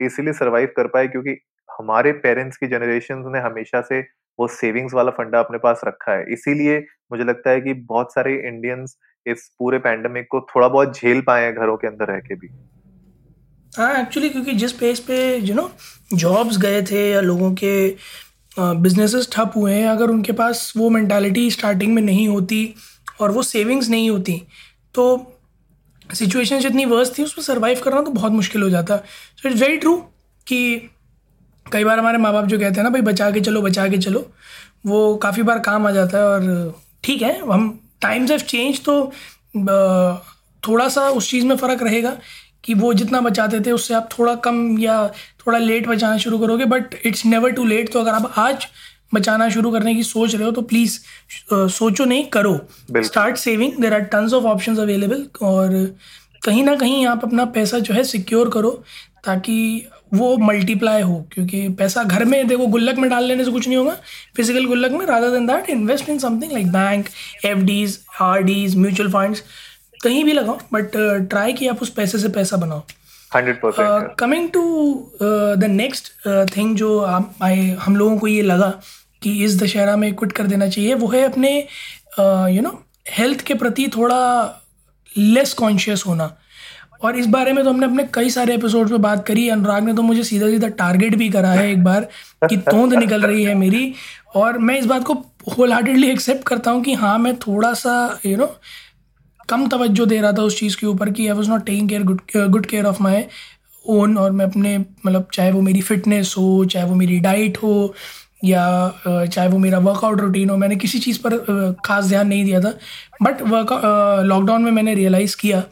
इसीलिए 0.00 0.32
सर्वाइव 0.32 0.72
कर 0.76 0.86
पाए 0.86 1.08
क्योंकि 1.08 1.36
हमारे 1.68 2.12
पेरेंट्स 2.20 2.56
की 2.56 2.66
जनरेशन 2.66 3.22
ने 3.34 3.40
हमेशा 3.40 3.80
से 3.80 4.00
वो 4.38 4.46
सेविंग्स 4.48 4.94
वाला 4.94 5.10
फंडा 5.10 5.40
अपने 5.40 5.58
पास 5.58 5.80
रखा 5.84 6.12
है। 6.12 6.24
इसीलिए 6.32 6.78
मुझे 7.12 7.24
लगता 7.24 7.50
है 7.50 7.60
कि 7.60 7.74
बहुत 7.74 8.12
सारे 8.12 8.34
इंडियंस 8.48 8.96
इस 9.26 9.48
पूरे 9.58 9.78
पैंडमिक 9.78 10.26
को 10.30 10.40
थोड़ा 10.50 10.68
बहुत 10.68 10.96
झेल 10.96 11.20
पाए 11.20 11.44
हैं 11.44 11.54
घरों 11.54 11.76
के 11.76 11.86
अंदर 11.86 12.06
रह 12.06 12.18
के 12.18 12.34
भी। 12.34 12.48
हाँ 13.72 14.02
एक्चुअली 14.02 14.28
क्योंकि 14.28 14.52
जिस 14.52 14.72
पेस 14.72 15.00
पे 15.00 15.16
यू 15.36 15.54
नो 15.54 15.70
जॉब्स 16.14 16.58
गए 16.58 16.82
थे 16.82 17.10
या 17.10 17.20
लोगों 17.20 17.52
के 17.54 17.72
बिजनेसेस 18.58 19.28
ठप 19.32 19.52
हुए 19.56 19.74
हैं, 19.74 19.86
अगर 19.88 20.10
उनके 20.10 20.32
पास 20.32 20.72
वो 20.76 20.90
मेंटालिटी 20.90 21.50
स्टार्टिंग 21.50 21.94
में 21.94 22.02
नहीं 22.02 22.28
होती 22.28 22.74
और 23.20 23.30
वो 23.32 23.42
सेविंग्स 23.44 23.88
नहीं 23.88 24.10
होती 24.10 24.42
तो 24.94 25.32
सिचुएशन 26.10 26.60
जितनी 26.60 26.84
वर्स 26.84 27.18
थी 27.18 27.22
उसमें 27.22 27.44
सर्वाइव 27.44 27.80
करना 27.84 28.00
तो 28.02 28.10
बहुत 28.10 28.32
मुश्किल 28.32 28.62
हो 28.62 28.68
जाता। 28.70 28.96
सो 28.96 29.48
इट्स 29.48 29.60
वेरी 29.60 29.76
ट्रू 29.76 29.96
कि 30.46 30.90
कई 31.66 31.84
बार 31.84 31.98
हमारे 31.98 32.18
माँ 32.18 32.32
बाप 32.32 32.44
जो 32.44 32.58
कहते 32.58 32.76
हैं 32.76 32.82
ना, 32.82 32.90
भाई, 32.90 33.00
बचा 33.02 33.30
के 33.30 33.40
चलो, 33.40 33.62
बचा 33.62 33.86
के 33.88 33.98
चलो। 33.98 34.20
वो 34.86 35.14
काफ़ी 35.16 35.42
बार 35.42 35.58
काम 35.58 35.86
आ 35.86 35.90
जाता 35.90 36.18
है 36.18 36.24
और 36.24 36.80
ठीक 37.04 37.22
है, 37.22 37.38
हम 37.42 37.78
टाइम्स 38.02 38.30
हैव 38.30 38.40
चेंज 38.40 38.80
तो 38.84 39.12
थोड़ा 40.62 40.88
सा 40.88 41.08
उस 41.10 41.30
चीज़ 41.30 41.46
में 41.46 41.56
फ़र्क 41.56 41.82
रहेगा। 41.82 42.16
कि 42.66 42.74
वो 42.74 42.92
जितना 42.94 43.20
बचाते 43.20 43.60
थे 43.60 43.72
उससे 43.72 43.94
आप 43.94 44.08
थोड़ा 44.18 44.34
कम 44.44 44.78
या 44.78 45.06
थोड़ा 45.46 45.58
लेट 45.58 45.86
बचाना 45.88 46.16
शुरू 46.18 46.38
करोगे 46.38 46.64
but 46.64 46.94
it's 47.04 47.24
never 47.26 47.50
too 47.50 47.64
late 47.64 47.92
तो 47.92 48.00
अगर 48.00 48.10
आप 48.10 48.32
आज 48.38 48.66
बचाना 49.14 49.48
शुरू 49.48 49.70
करने 49.70 49.94
की 49.94 50.02
सोच 50.02 50.34
रहे 50.34 50.44
हो 50.44 50.50
तो 50.52 50.62
प्लीज़ 50.62 50.98
सोचो 51.52 52.04
नहीं 52.04 52.24
करो। 52.28 52.58
Start 52.96 53.36
saving 53.36 53.80
there 53.80 53.94
are 53.94 54.00
tons 54.12 54.32
of 54.34 54.44
option 54.44 54.76
available 54.76 55.26
और 55.42 55.74
कहीं 56.44 56.62
ना 56.64 56.74
कहीं 56.76 57.06
आप 57.06 57.24
अपना 57.24 57.44
पैसा 57.54 57.78
जो 57.78 57.94
है 57.94 58.02
सिक्योर 58.04 58.48
करो 58.50 58.70
ताकि 59.24 59.86
वो 60.14 60.36
मल्टीप्लाई 60.38 61.02
हो 61.02 61.14
क्योंकि 61.32 61.68
पैसा 61.78 62.02
घर 62.04 62.24
में 62.24 62.46
देखो 62.48 62.66
गुल्लक 62.66 62.98
में 62.98 63.08
डाल 63.10 63.24
लेने 63.24 63.44
से 63.44 63.50
कुछ 63.50 63.66
नहीं 63.68 63.76
होगा। 63.78 63.92
फ़िज़िकल 64.36 64.64
गुल्लक 64.66 64.90
में 64.90 65.04
rather 65.06 65.30
than 65.30 65.46
that 65.46 65.70
invest 65.70 66.08
in 66.08 66.18
something 66.18 66.52
like 66.52 66.70
bank 66.72 67.08
FDs 67.60 67.98
RDs 68.42 68.76
mutual 68.76 69.10
funds 69.12 69.42
कहीं 70.06 70.24
भी 70.24 70.32
लगाओ 70.32 70.58
बट 70.72 70.96
ट्राई 71.30 71.52
कि 71.52 71.68
आप 71.68 71.82
उस 71.82 71.90
पैसे 71.90 72.18
से 72.18 72.28
पैसा 72.28 72.56
बनाओ। 72.56 72.82
Coming 74.18 74.48
to 74.50 74.62
the 75.22 75.64
next 75.70 76.12
thing 76.56 76.76
जो 76.76 77.00
हम 77.00 77.30
I- 77.44 77.78
हम 77.80 77.96
लोगों 77.96 78.18
को 78.18 78.26
ये 78.26 78.42
लगा 78.42 78.68
कि 79.22 79.44
इस 79.44 79.62
दशहरा 79.62 79.96
में 79.96 80.14
क्विट 80.14 80.32
कर 80.32 80.46
देना 80.46 80.68
चाहिए 80.68 80.94
वो 80.94 81.08
है 81.08 81.22
अपने 81.22 81.56
यू 82.56 82.62
नो 82.62 82.82
हेल्थ 83.10 83.40
के 83.40 83.54
प्रति 83.54 83.88
थोड़ा 83.96 84.18
लेस 85.18 85.52
कॉन्शियस 85.54 86.04
होना। 86.06 86.36
और 87.04 87.16
इस 87.16 87.26
बारे 87.26 87.52
में 87.52 87.62
तो 87.64 87.70
हमने 87.70 87.86
अपने 87.86 88.04
कई 88.14 88.30
सारे 88.30 88.54
एपिसोड 88.54 88.90
में 88.90 89.02
बात 89.02 89.26
करी 89.26 89.48
अनुराग 89.48 89.84
ने 89.84 89.94
तो 89.94 90.02
मुझे 90.02 90.22
सीधा 90.24 90.46
सीधा 90.46 90.68
टारगेट 90.68 91.14
भी 91.16 91.28
करा 91.28 91.50
है 91.50 91.70
एक 91.72 91.84
बार 91.84 92.08
कि 92.48 92.56
तोंद 92.70 92.94
निकल 92.94 93.22
रही 93.22 93.44
है 93.44 93.54
मेरी। 93.54 93.94
और 94.34 94.58
मैं 94.58 94.78
इस 94.78 94.86
बात 94.86 95.04
को 95.04 95.14
होल 95.58 95.72
हार्टेडली 95.72 96.10
एक्सेप्ट 96.10 96.44
करता 96.48 96.70
हूँ 96.70 96.82
कि 96.84 96.94
हाँ 96.94 97.18
मैं 97.18 97.36
थोड़ा 97.36 97.72
सा 97.74 97.92
यू 98.26 98.30
you 98.32 98.40
नो 98.40 98.46
know, 98.46 98.56
कम 99.48 99.66
तवज्जो 99.68 100.06
दे 100.06 100.20
रहा 100.20 100.32
था 100.32 100.42
उस 100.42 100.58
चीज़ 100.60 100.76
के 100.76 100.86
ऊपर 100.86 101.10
कि 101.10 101.26
I 101.28 101.36
was 101.36 101.50
not 101.50 101.64
taking 101.66 101.88
care 101.88 102.02
good 102.48 102.66
care 102.66 102.84
of 102.84 103.02
my 103.02 103.24
own 103.84 104.16
और 104.18 104.30
मैं 104.32 104.44
अपने 104.44 104.76
मतलब 104.78 105.26
चाहे 105.32 105.50
वो 105.52 105.60
मेरी 105.62 105.80
फिटनेस 105.80 106.34
हो, 106.38 106.64
चाहे 106.64 106.86
वो 106.86 106.94
मेरी 106.94 107.18
डाइट 107.20 107.58
हो 107.62 107.94
या 108.44 108.92
चाहे 109.06 109.48
वो 109.48 109.58
मेरा 109.58 109.78
वर्कआउट 109.80 110.20
रूटीन 110.20 110.50
हो, 110.50 110.56
मैंने 110.56 110.76
किसी 110.76 110.98
चीज़ 110.98 111.18
पर 111.26 111.74
खास 111.84 112.04
ध्यान 112.04 112.26
नहीं 112.28 112.44
दिया 112.44 112.60
था। 112.60 112.72
बट 113.22 113.42
वर्क 113.42 113.72
लॉकडाउन 114.26 114.62
में 114.62 114.70
मैंने 114.72 114.94
रियलाइज़ 114.94 115.36
किया 115.40 115.62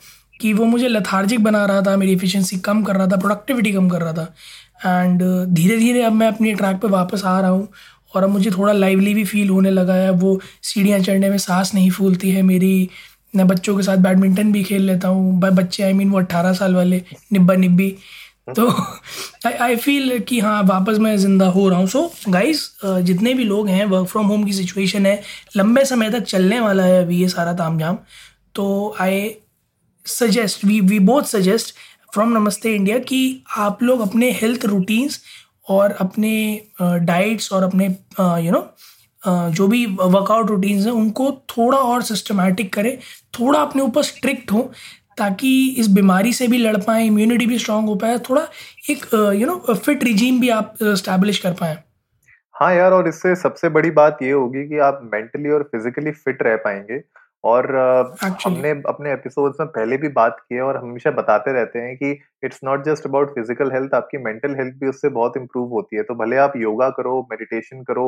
कि 0.40 0.52
वो 0.52 0.64
मुझे 0.64 0.88
लथार्जिक 0.88 1.42
बना 1.44 1.64
रहा 1.64 1.82
था, 1.82 1.96
मेरी 1.96 2.12
एफिशिएंसी 2.12 2.56
कम 2.58 2.82
कर 2.82 2.96
रहा 2.96 3.06
था 3.06 3.16
प्रोडक्टिविटी 3.16 3.72
कम 3.72 3.88
कर 3.88 4.02
रहा 4.02 4.12
था। 4.12 4.34
एंड 4.86 5.22
धीरे 5.54 5.76
धीरे 5.78 6.02
अब 6.02 6.12
मैं 6.12 6.28
अपनी 6.28 6.54
ट्रैक 6.54 6.76
पे 6.76 6.88
वापस 6.88 7.24
आ 7.24 7.38
रहा 7.40 7.50
हूँ 7.50 7.68
और 8.14 8.24
अब 8.24 8.30
मुझे 8.30 8.50
थोड़ा 8.50 8.72
लाइवली 8.72 9.14
भी 9.14 9.24
फील 9.24 9.48
होने 9.50 9.70
लगा 9.70 9.94
है। 9.94 10.10
वो 10.12 10.40
सीढ़ियाँ 10.62 10.98
चढ़ने 11.00 11.30
में 11.30 11.38
सांस 11.38 11.74
नहीं 11.74 11.90
फूलती 11.90 12.30
है 12.30 12.42
मेरी। 12.44 12.88
मैं 13.36 13.46
बच्चों 13.48 13.76
के 13.76 13.82
साथ 13.82 13.96
बैडमिंटन 13.98 14.52
भी 14.52 14.62
खेल 14.64 14.82
लेता 14.82 15.08
हूँ। 15.08 15.40
बच्चे 15.40 15.82
आई 15.82 15.92
I 15.92 15.94
मीन 15.94 16.06
mean, 16.06 16.14
वो 16.14 16.22
अट्ठारह 16.22 16.52
साल 16.52 16.74
वाले 16.74 17.02
निब्बा 17.32 17.54
निब्बी। 17.54 17.94
तो 18.56 18.68
आई 19.60 19.76
फील 19.76 20.18
कि 20.28 20.38
हाँ 20.40 20.62
वापस 20.62 20.98
मैं 20.98 21.16
ज़िंदा 21.18 21.46
हो 21.48 21.68
रहा 21.68 21.78
हूँ। 21.78 21.86
सो 21.88 22.10
गाइस 22.28 22.68
जितने 22.84 23.34
भी 23.34 23.44
लोग 23.44 23.68
हैं 23.68 23.84
वर्क 23.86 24.08
फ्रॉम 24.08 24.26
होम 24.26 24.44
की 24.44 24.52
सिचुएशन 24.52 25.06
है 25.06 25.20
लंबे 25.56 25.84
समय 25.84 26.10
तक 26.10 26.22
चलने 26.24 26.60
वाला 26.60 26.84
है 26.84 27.02
अभी 27.04 27.20
ये 27.20 27.28
सारा 27.28 27.52
ताम 27.54 27.78
झाम 27.78 27.98
तो 28.54 28.66
I 29.00 29.30
suggest 30.06 30.64
we 30.64 30.80
we 30.80 30.98
both 31.00 31.22
suggest 31.28 31.74
from 32.14 32.36
Namaste 32.38 32.74
India 32.74 32.98
कि 32.98 33.20
आप 33.56 33.82
लोग 33.82 34.00
अपने 34.00 34.30
हेल्थ 34.32 34.64
रूटीन्स 34.64 35.20
और 35.68 35.92
अपने 36.00 36.34
डाइट्स 36.82 37.52
और 37.52 37.62
अपने 37.62 37.86
यू 38.44 38.52
नो 38.52 38.60
जो 39.26 39.66
भी 39.68 39.84
वर्कआउट 39.86 40.50
रूटीन्स 40.50 40.86
हैं 40.86 40.92
उनको 40.92 41.30
थोड़ा 41.50 41.78
और 41.78 42.02
सिस्टमेटिक 42.02 42.72
करें 42.74 42.96
थोड़ा 43.40 43.60
अपने 43.60 43.82
ऊपर 43.82 44.02
स्ट्रिक्ट 44.02 44.52
हो 44.52 44.70
ताकि 45.18 45.50
इस 45.78 45.88
बीमारी 45.90 46.32
से 46.32 46.48
भी 46.48 46.58
लड़ 46.58 46.76
पाएँ 46.76 47.06
इम्यूनिटी 47.06 47.46
भी 47.46 47.58
स्ट्रांग 47.58 47.88
हो 47.88 47.94
पाए 47.96 48.18
थोड़ा 48.28 48.46
एक 48.90 49.04
यू 49.40 49.46
नो 49.46 49.74
फिट 49.74 50.04
रिजीम 50.04 50.40
भी 50.40 50.48
आप 50.50 50.74
स्टैब्लिश 50.82 51.38
कर 51.38 51.52
पाएँ। 51.60 51.76
हाँ 52.54 52.74
यार 52.74 52.92
और 52.92 53.08
इससे 53.08 53.34
सबसे 53.36 53.68
बड़ी 53.68 53.90
बात 53.92 54.18
ये 54.22 54.30
होगी 54.30 54.68
कि 54.68 54.78
आप 54.80 55.00
मेंटली 55.04 55.50
और 55.50 55.62
फिजिकली 55.72 56.10
फिट 56.12 56.42
रह 56.42 56.56
पाएँगे। 56.64 57.02
और 57.44 57.66
Actually. 58.24 58.46
हमने 58.46 58.70
अपने 58.88 59.12
एपिसोड्स 59.12 59.56
में 59.60 59.68
पहले 59.68 59.96
भी 59.96 60.08
बात 60.10 60.36
की 60.40 60.54
है 60.54 60.60
और 60.62 60.76
हमेशा 60.76 61.10
बताते 61.10 61.52
रहते 61.52 61.78
हैं 61.78 61.96
कि 61.96 62.10
it's 62.44 62.60
not 62.64 62.84
just 62.84 63.06
about 63.06 63.34
physical 63.34 63.72
health 63.72 63.94
आपकी 63.94 64.18
मेंटल 64.24 64.54
हेल्थ 64.56 64.74
भी 64.80 64.88
उससे 64.88 65.08
बहुत 65.08 65.36
इंप्रूव 65.36 65.72
होती 65.72 65.96
है। 65.96 66.02
तो 66.02 66.14
भले 66.14 66.36
आप 66.36 66.52
योगा 66.56 66.88
करो 66.90 67.20
मेडिटेशन 67.30 67.82
करो 67.82 68.06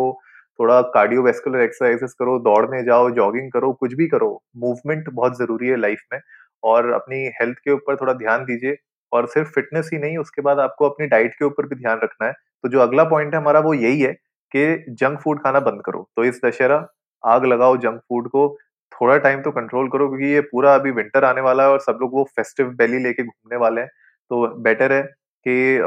थोड़ा 0.58 0.80
कार्डियोवेस्कुलर 0.90 1.60
एक्सरसाइजेस 1.60 2.14
करो, 2.18 2.38
दौड़ने 2.40 2.82
जाओ 2.84 3.10
जॉगिंग 3.12 3.50
करो, 3.52 3.72
कुछ 3.74 3.94
भी 3.94 4.06
करो 4.08 4.30
मूवमेंट 4.58 5.08
बहुत 5.10 5.38
ज़रूरी 5.38 5.68
है 5.68 5.76
लाइफ 5.78 6.00
में 6.12 6.20
और 6.62 6.90
अपनी 6.92 7.24
हेल्थ 7.40 7.58
के 7.58 7.70
ऊपर 7.72 7.96
थोड़ा 7.96 8.12
ध्यान 8.14 8.44
दीजिए 8.44 8.76
और 9.12 9.26
सिर्फ़ 9.28 9.50
फिटनेस 9.50 9.90
ही 9.92 9.98
नहीं, 9.98 10.16
उसके 10.18 10.42
बाद 10.42 10.58
आपको 10.60 10.88
अपनी 10.88 11.06
डाइट 11.08 11.34
के 11.34 11.44
ऊपर 11.44 11.66
भी 11.66 11.76
ध्यान 11.76 12.00
रखना 12.02 12.26
है। 12.26 12.32
तो 12.64 12.68
जो 12.68 12.80
अगला 12.80 13.04
पॉइंट 13.06 13.34
है 13.34 13.40
हमारा 13.40 13.60
वो 13.60 13.74
यही 13.74 14.00
है 14.00 14.12
कि 14.54 14.84
जंक 14.92 15.18
फ़ूड 15.20 15.42
खाना 15.42 15.60
बंद 15.60 15.82
करो। 15.86 16.08
तो 16.16 16.24
इस 16.24 16.40
दशहरा 16.44 16.86
आग 17.24 17.44
लगाओ 17.46 17.76
जंक 17.78 18.00
फ़ूड 18.00 18.28
को, 18.28 18.48
थोड़ा 18.92 19.16
टाइम 19.18 19.42
तो 19.42 19.50
कंट्रोल 19.52 19.88
करो 19.90 20.08
क्योंकि 20.08 20.32
ये 20.32 20.40
पूरा 20.42 20.74
अभी 20.74 20.90
विंटर 20.92 21.24
आने 21.24 21.40
वाला 21.40 21.62
है 21.62 21.68
और 21.70 21.80
सब 21.80 21.98
लोग 22.02 22.12
वो 22.14 22.24
फेस्टिव 22.36 22.68
बेली 22.78 22.98
लेके 23.00 23.22
घूमने 23.24 23.56
वाले 23.58 23.80
हैं। 23.80 23.88
तो 24.30 24.46
बेटर 24.60 24.92
है 24.92 25.02
कि 25.46 25.78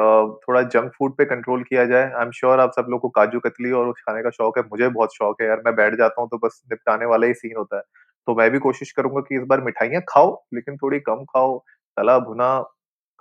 थोड़ा 0.44 0.62
जंक 0.63 0.92
फ़ूड 0.98 1.16
पे 1.18 1.25
कंट्रोल 1.25 1.63
किया 1.63 1.86
जाए। 1.86 2.04
आई 2.06 2.25
एम 2.25 2.32
श्योर 2.32 2.60
आप 2.60 2.72
सब 2.75 2.88
लोग 2.89 3.01
को 3.01 3.10
काजू 3.12 3.39
कतली 3.39 3.72
और 3.72 3.92
खाने 3.94 4.24
का 4.24 4.30
शौक 4.32 4.58
है। 4.58 4.63
मुझे 4.66 4.89
बहुत 4.89 5.16
शौक 5.16 5.42
है 5.42 5.48
यार। 5.48 5.62
मैं 5.66 5.75
बैठ 5.75 5.96
जाता 5.98 6.22
हूँ 6.22 6.30
तो 6.30 6.38
बस 6.46 6.62
निपटाने 6.72 7.06
वाला 7.06 7.28
ही 7.28 7.34
सीन 7.34 7.58
होता 7.58 7.78
है। 7.78 7.84
तो 8.28 8.36
मैं 8.36 8.50
भी 8.51 8.60
कोशिश 8.60 8.92
करूँगा 8.92 9.22
कि 9.22 9.36
इस 9.36 9.44
बार 9.48 9.62
मिठाइयाँ 9.62 10.01
खाओ, 10.10 10.34
लेकिन 10.54 10.78
थोड़ी 10.78 11.00
कम 11.01 11.24
खाओ। 11.25 11.58
तला 11.98 12.18
भुना 12.20 12.60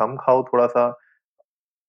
कम 0.00 0.16
खाओ 0.16 0.42
थोड़ा 0.44 0.66
सा 0.68 0.88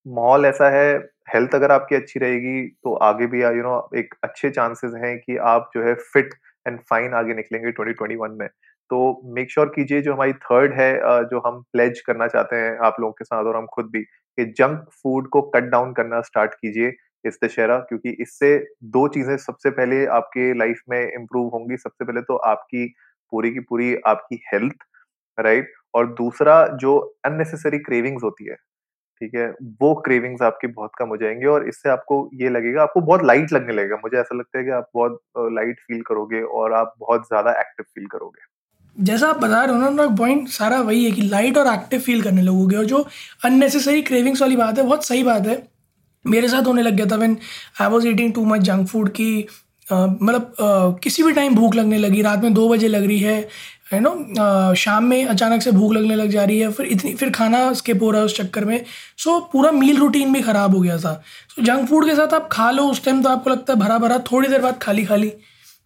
माहौल 0.05 0.45
ऐसा 0.45 0.69
है 0.69 0.97
हेल्थ 1.33 1.55
अगर 1.55 1.71
आपकी 1.71 1.95
अच्छी 1.95 2.19
रहेगी 2.19 2.67
तो 2.83 2.93
आगे 3.03 3.25
भी 3.27 3.41
यू 3.43 3.63
नो 3.63 3.89
एक 3.97 4.13
अच्छे 4.23 4.49
चांसेस 4.49 4.91
हैं 5.03 5.17
कि 5.19 5.37
आप 5.47 5.69
जो 5.75 5.83
है 5.83 5.93
फिट 6.13 6.33
एंड 6.65 6.79
फाइन 6.89 7.13
आगे 7.13 7.33
निकलेंगे 7.33 7.71
2021 7.71 8.37
में। 8.39 8.47
तो 8.91 8.99
मेक 9.35 9.51
श्योर 9.51 9.67
कीजिए 9.69 10.01
जो 10.01 10.13
हमारी 10.13 10.33
थर्ड 10.35 10.73
है 10.73 10.93
जो 11.25 11.39
हम 11.47 11.61
प्लेज 11.73 11.99
करना 12.01 12.27
चाहते 12.27 12.55
हैं 12.55 12.77
आप 12.85 12.95
लोगों 12.99 13.11
के 13.13 13.25
साथ 13.25 13.45
और 13.45 13.57
हम 13.57 13.65
खुद 13.73 13.89
भी। 13.93 14.05
कि 14.39 14.45
जंक 14.57 14.85
फ़ूड 14.95 15.29
को 15.29 15.41
कट 15.51 15.69
डाउन 15.71 15.93
करना 15.93 16.21
स्टार्ट 16.23 16.53
कीजिए 16.55 16.93
इस 17.25 17.39
दशहरा, 17.43 17.77
क्योंकि 17.79 18.09
इससे 18.21 18.57
दो 18.89 19.07
चीज़ें 19.09 19.35
सबसे 19.39 19.69
पहले 19.71 20.05
आपके 20.13 20.53
लाइफ 20.59 20.81
में 20.89 21.01
इम्प्रूव 21.03 21.47
होंगी। 21.49 21.77
सबसे 21.79 22.05
पहले 22.05 22.21
तो 22.23 22.35
आपकी 22.47 22.85
पूरी 23.33 23.51
की 23.51 23.59
पूरी 23.61 23.95
आपकी 24.07 24.41
हेल्थ 24.53 24.83
राइट 25.37 25.73
और 25.93 26.07
दूसरा 26.15 26.65
जो 26.77 26.97
अननेसेसरी 27.25 27.79
क्रेविंग्स 27.81 28.23
होती 28.23 28.45
है, 28.45 28.55
ठीक 29.21 29.35
है? 29.35 29.47
वो 29.81 29.93
क्रेविंग्स 30.01 30.41
आपकी 30.43 30.67
बहुत 30.69 30.91
कम 30.99 31.09
हो 31.09 31.17
जाएँगे 31.17 31.47
और 31.47 31.67
इससे 31.69 31.89
आपको 31.89 32.19
ये 32.35 32.49
लगेगा, 32.49 32.83
आपको 32.83 33.01
बहुत 33.03 33.25
लाइट 33.25 33.53
लगने 33.53 33.73
लगेगा। 33.73 33.97
मुझे 34.03 34.17
ऐसा 34.19 34.37
लगता 34.37 34.59
है 34.59 34.65
कि 34.65 34.71
आप 34.73 34.89
बहुत 34.95 35.19
लाइट 35.53 35.79
फील 35.81 36.01
करोगे 36.07 36.41
और 36.43 36.73
आप 36.75 36.95
बहुत 36.99 37.27
ज़्यादा 37.27 37.51
एक्टिव 37.61 37.85
फील 37.95 38.07
करोगे। 38.09 38.45
जैसा 38.99 39.27
आप 39.27 39.37
बता 39.39 39.63
रहे 39.63 39.75
हो 39.75 39.81
ना 39.81 39.87
उनका 39.87 40.07
पॉइंट 40.15 40.47
सारा 40.49 40.79
वही 40.81 41.03
है 41.05 41.11
कि 41.11 41.21
लाइट 41.21 41.57
और 41.57 41.73
एक्टिव 41.73 41.99
फील 42.01 42.21
करने 42.21 42.41
लगोगे 42.41 42.75
और 42.77 42.85
जो 42.85 43.05
अननेसेसरी 43.45 44.01
क्रेविंग्स 44.01 44.41
वाली 44.41 44.55
बात 44.55 44.77
है 44.77 44.83
बहुत 44.85 45.05
सही 45.05 45.23
बात 45.23 45.47
है। 45.47 45.61
मेरे 46.25 46.47
साथ 46.49 46.67
होने 46.67 46.81
लग 46.81 46.93
गया 46.93 47.05
था 47.05 47.15
when 47.15 47.37
I 47.81 47.89
was 47.89 48.07
eating 48.07 48.33
too 48.33 48.45
much 48.45 48.61
junk 48.61 48.87
food 48.87 49.09
की 49.11 49.47
मतलब 49.87 50.53
किसी 51.03 51.23
भी 51.23 51.31
टाइम 51.33 51.55
भूख 51.55 51.75
लगने 51.75 51.97
लगी 51.97 52.21
रात 52.21 52.43
में 52.43 52.53
दो 52.53 52.67
बजे 52.69 52.87
लग 52.87 53.05
रही 53.07 53.19
है 53.19 53.39
यू 53.93 53.99
नो 53.99 54.73
शाम 54.77 55.03
में 55.03 55.25
अचानक 55.25 55.61
से 55.61 55.71
भूख 55.71 55.93
लगने 55.93 56.15
लग 56.15 56.29
जा 56.29 56.43
रही 56.43 56.59
है 56.59 56.71
फिर 56.71 56.85
इतनी 56.87 57.13
फिर 57.13 57.29
खाना 57.31 57.61
स्किप 57.73 58.03
हो 58.03 58.09
रहा 58.11 58.21
है 58.21 58.25
उस 58.25 58.35
चक्कर 58.37 58.65
में। 58.65 58.83
सो 59.17 59.29
so, 59.29 59.41
पूरा 59.51 59.71
मील 59.71 59.97
रूटीन 59.97 60.33
भी 60.33 60.41
ख़राब 60.41 60.75
हो 60.75 60.81
गया 60.81 60.97
था। 60.97 61.13
सो 61.49 61.61
so, 61.61 61.67
जंक 61.67 61.87
फ़ूड 61.89 62.05
के 62.05 62.15
साथ 62.15 62.33
आप 62.33 62.49
खा 62.51 62.69
लो 62.71 62.83
उस 62.83 63.03
टाइम 63.05 63.21
तो 63.23 63.29
आपको 63.29 63.49
लगता 63.49 63.73
है 63.73 63.79
भरा 63.79 63.97
भरा 63.97 64.17
थोड़ी 64.31 64.49
देर 64.49 64.61
बाद 64.61 64.77
खाली 64.81 65.05
खाली 65.05 65.31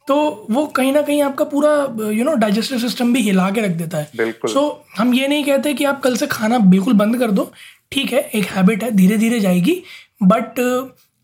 तो 0.07 0.47
वो 0.51 0.65
कहीं 0.65 0.93
ना 0.93 1.01
कहीं 1.01 1.21
आपका 1.21 1.45
पूरा 1.45 1.71
यू 2.11 2.23
नो 2.23 2.33
डाइजेस्टिव 2.33 2.79
सिस्टम 2.79 3.13
भी 3.13 3.21
हिला 3.21 3.49
के 3.51 3.61
रख 3.61 3.71
देता 3.71 3.97
है। 3.97 4.31
सो 4.31 4.59
so, 4.59 4.99
हम 4.99 5.13
ये 5.13 5.27
नहीं 5.27 5.43
कहते 5.43 5.73
कि 5.73 5.83
आप 5.83 6.01
कल 6.01 6.15
से 6.15 6.27
खाना 6.27 6.59
बिल्कुल 6.59 6.93
बंद 6.93 7.17
कर 7.17 7.31
दो। 7.31 7.51
ठीक 7.91 8.13
है 8.13 8.19
एक 8.35 8.45
हैबिट 8.45 8.83
है 8.83 8.91
धीरे 8.91 9.17
धीरे 9.17 9.39
जाएगी। 9.39 9.81
बट 10.23 10.59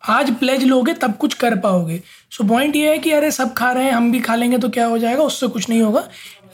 आज 0.04 0.32
प्लेज 0.32 0.64
लोगे 0.64 0.94
तब 0.94 1.16
कुछ 1.18 1.34
कर 1.34 1.56
पाओगे। 1.56 2.02
सो 2.32 2.44
so, 2.44 2.50
पॉइंट 2.50 2.76
ये 2.76 2.90
है 2.90 2.98
कि 3.00 3.12
अरे 3.12 3.32
सब 3.32 3.54
खा 3.54 3.72
रहे 3.72 3.84
हैं 3.84 3.92
हम 3.92 4.12
भी 4.12 4.20
खा 4.20 4.36
लेंगे 4.36 4.58
तो 4.58 4.70
क्या 4.70 4.86
हो 4.86 4.98
जाएगा? 4.98 5.24
उससे 5.24 5.48
कुछ 5.48 5.70
नहीं 5.70 5.82
होगा। 5.82 6.08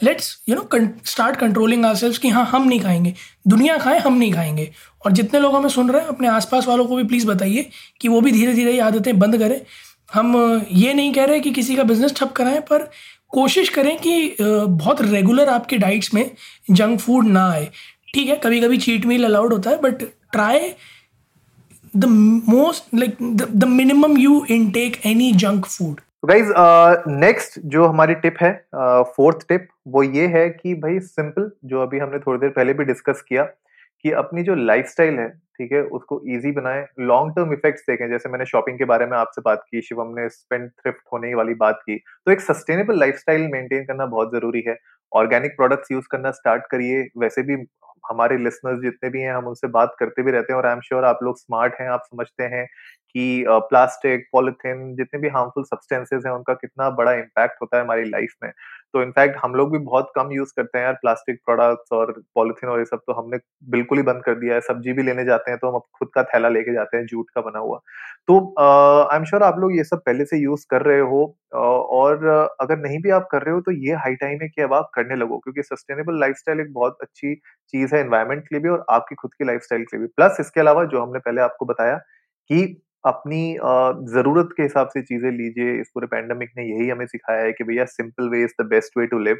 Let's 0.03 0.44
you 0.50 0.55
know 0.55 0.88
start 1.05 1.36
controlling 1.36 1.86
ourselves 1.96 2.17
कि 2.17 2.29
हाँ 2.29 2.46
हम 2.46 2.67
नहीं 2.67 2.79
खाएँगे। 2.79 3.13
दुनिया 3.48 3.77
खाए 3.77 4.00
हम 4.00 4.17
नहीं 4.17 4.34
खाएँगे। 4.34 4.72
और 5.05 5.12
जितने 5.12 5.39
लोग 5.39 5.55
हमें 5.55 5.70
सुन 5.70 5.91
रहे 5.91 6.01
हैं 6.01 6.08
अपने 6.08 6.27
आसपास 6.27 6.67
वालों 6.67 6.86
को 6.86 6.96
भी 6.96 7.03
प्लीज़ 7.03 7.27
बताइए 7.27 7.70
कि 8.01 8.08
वो 8.08 8.22
भी 8.22 8.32
धीरे 8.32 8.53
धीरे 8.53 8.72
ये 8.72 8.79
आदतें 8.79 9.17
बंद 9.20 9.38
करें। 9.38 9.62
हम 10.14 10.36
ये 10.72 10.94
नहीं 10.94 11.14
कह 11.14 11.26
रहे 11.26 11.40
कि 11.40 11.52
किसी 11.52 11.76
का 11.76 11.84
बिज़नेस 11.84 12.14
ठप 12.18 12.32
कराएँ 12.32 12.60
पर 12.60 12.90
कोशिश 13.30 13.70
करें 13.70 13.98
कि 13.98 14.36
बहुत 14.42 15.02
रेगुलर 15.02 15.50
आपके 15.50 15.78
डाइट्स 15.78 16.14
में 16.14 16.30
जंक 16.72 17.00
फ़ूड 17.00 17.28
ना 17.28 17.50
आए। 17.52 17.70
ठीक 18.14 18.30
है 18.30 18.36
कभी 18.36 18.62
कभी 18.62 18.78
चीट 18.78 19.06
मील 19.06 19.26
अलाउड 19.26 19.54
होता 19.54 19.70
है 19.70 19.82
but 19.82 20.04
try 20.32 20.74
the 21.98 22.06
most 22.50 22.96
like 22.96 23.18
the 23.56 23.64
minimum 23.64 24.18
you 24.18 24.46
intake 24.50 25.06
any 25.06 25.32
junk 25.32 25.66
food 25.66 26.02
guys 26.26 26.52
next 27.10 27.60
जो 27.66 27.86
हमारी 27.86 28.14
टिप 28.14 28.38
है 28.42 28.52
फोर्थ 28.76 29.38
uh, 29.38 29.48
टिप 29.50 29.68
वो 29.88 30.04
ये 30.04 30.28
है 30.28 30.50
कि 30.50 30.74
भाई 30.74 31.00
सिंपल 31.00 31.52
जो 31.66 31.82
अभी 31.82 32.00
हमने 32.00 32.20
थोड़ी 32.20 32.40
देर 32.40 32.50
पहले 32.50 32.74
भी 32.74 32.84
डिस्कस 32.84 33.24
किया 33.30 33.48
कि 34.04 34.12
अपनी 34.14 34.44
जो 34.44 34.56
लाइफस्टाइल 34.56 35.20
है, 35.20 35.30
ठीक 35.58 35.72
है, 35.72 35.82
उसको 35.82 36.22
इजी 36.28 36.52
बनाए 36.52 36.86
लॉन्ग 37.02 37.34
टर्म 37.36 37.54
इफेक्ट्स 37.54 37.84
देखें। 37.90 38.10
जैसे 38.10 38.30
मैंने 38.30 38.46
शॉपिंग 38.46 38.78
के 38.78 38.86
बारे 38.86 39.06
में 39.06 39.18
आपसे 39.18 39.42
बात 39.42 39.64
की, 39.72 39.82
शिवम 39.82 40.14
ने 40.16 40.28
स्पेंड 40.30 40.70
थ्रिफ्ट 40.72 41.02
होने 41.14 41.34
वाली 41.36 41.54
बात 41.56 41.80
की 41.82 41.98
तो 41.98 42.32
एक 42.32 42.42
सस्टेनेबल 42.42 43.00
लाइफस्टाइल 43.00 43.48
मेंटेन 43.52 43.86
करना 43.86 44.06
बहुत 44.08 44.32
ज़रूरी 44.34 44.64
है। 44.68 44.78
ऑर्गेनिक 45.12 45.56
प्रोडक्ट्स 45.58 45.92
यूज़ 45.92 46.08
करना 46.12 46.32
स्टार्ट 46.34 46.64
करिए। 46.72 47.08
वैसे 47.18 47.42
भी 47.44 47.66
हमारे 48.04 48.38
लिसनर्स 48.38 48.80
जितने 48.82 49.10
भी 49.10 49.22
हैं, 49.22 49.34
हम 49.34 49.46
उनसे 49.48 49.68
बात 49.70 49.96
करते 50.00 50.24
भी 50.24 50.32
रहते 50.32 50.54
हैं 50.54 50.58
और 50.58 50.66
आई 50.66 50.74
एम 50.74 50.80
श्योर 50.80 51.06
आप 51.06 51.20
लोग 51.24 51.38
स्मार्ट 51.38 51.74
हैं, 51.82 51.88
आप 51.90 52.02
समझते 52.04 52.44
हैं 52.46 52.66
कि 52.66 53.46
प्लास्टिक 53.50 54.28
पॉलिथिन 54.32 54.96
जितने 54.96 55.20
भी 55.20 55.28
हार्मफुल 55.30 55.64
सब्सटेंसेस 55.64 56.24
हैं, 56.25 56.34
उनका 56.34 56.54
कितना 56.56 56.90
बड़ा 56.92 57.14
इम्पैक्ट 57.14 57.62
होता 57.62 57.78
है 57.78 57.84
हमारी 57.84 58.10
लाइफ 58.10 58.34
में। 58.44 58.52
तो 58.96 59.02
इनफैक्ट 59.04 59.38
हम 59.38 59.56
लोग 59.56 59.72
भी 59.72 59.78
बहुत 59.86 60.12
कम 60.16 60.32
यूज़ 60.32 60.52
करते 60.56 60.78
हैं 60.78 60.86
यार 60.86 60.94
प्लास्टिक 60.96 61.40
प्रोडक्ट्स 61.46 61.92
और 61.94 62.12
पॉलिथीन 62.36 62.70
और 62.70 62.80
ये 62.80 62.86
सब 62.86 63.00
तो 63.08 63.14
हमने 63.14 63.38
बिल्कुल 63.70 63.98
ही 63.98 64.04
बंद 64.04 64.22
कर 64.25 64.36
दिया 64.36 64.56
है। 64.56 64.62
सब्ज़ी 64.64 64.94
भी 64.94 65.04
लेने 65.04 65.25
जाते 65.25 65.52
हैं 65.52 65.60
तो 65.60 65.72
हम 65.72 65.80
खुद 65.96 66.10
का 66.16 66.24
थैला 66.25 66.50
लेके 66.50 66.74
जाते 66.74 66.98
हैं, 66.98 67.06
जूट 67.06 67.30
का 67.36 67.42
बना 67.42 67.60
हुआ। 67.60 67.80
तो 68.28 68.38
आई 68.62 69.18
एम 69.18 69.25
श्योर 69.25 69.44
आप 69.44 69.60
लोग 69.60 69.75
ये 69.78 69.84
सब 69.84 70.02
पहले 70.06 70.25
से 70.25 70.38
यूज़ 70.38 70.66
कर 70.70 70.82
रहे 70.84 71.00
हो 71.02 71.24
और 71.56 72.25
अगर 72.62 72.78
नहीं 72.80 73.00
भी 73.02 73.10
आप 73.12 73.28
कर 73.32 73.42
रहे 73.42 73.54
हो 73.56 73.62
तो 73.62 73.72
ये 73.74 73.94
हाई 73.96 74.16
टाइम 74.16 74.40
है 74.42 74.48
कि 74.50 74.62
अब 74.62 74.74
आप 74.74 74.90
करने 74.96 75.16
लगो, 75.16 75.38
क्योंकि 75.40 75.64
सस्टेनेबल 75.64 76.20
लाइफस्टाइल 76.20 76.60
एक 76.60 76.74
बहुत 76.74 76.98
अच्छी 77.02 77.36
चीज़ 77.74 77.96
है 77.96 78.02
एनवायरमेंट 78.02 78.42
के 78.42 78.56
लिए 78.56 78.64
भी 78.64 78.70
और 78.70 78.86
आपकी 78.92 79.16
खुद 79.16 79.34
की 79.34 79.46
लाइफस्टाइल 79.46 79.84
के 79.84 79.98
लिए 79.98 80.02
भी। 80.02 80.14
प्लस 80.16 80.38
इसके 80.40 80.60
अलावा 80.62 80.84
जो 80.86 81.02
हमने 81.02 81.20
पहले 81.20 81.42
आपको 81.42 81.66
बताया 81.66 81.98
कि 82.50 82.64
अपनी 83.06 83.42
ज़रूरत 84.12 84.50
के 84.58 84.64
हिसाब 84.64 84.88
से 84.88 85.02
चीज़ें 85.04 85.32
लीजिए। 85.32 85.80
इस 85.82 85.92
पूरे 85.94 86.08
पैंडमिक 86.08 86.50
ने 86.58 86.64
यही 86.66 86.90
हमें 86.90 87.06
सिखाया 87.08 87.44
है 87.44 87.52
कि 87.54 87.64
भैया 87.64 87.86
simple 87.88 88.30
way 88.30 88.44
is 88.44 88.62
the 88.62 88.66
best 88.68 88.98
way 88.98 89.06
to 89.08 89.20
live 89.20 89.38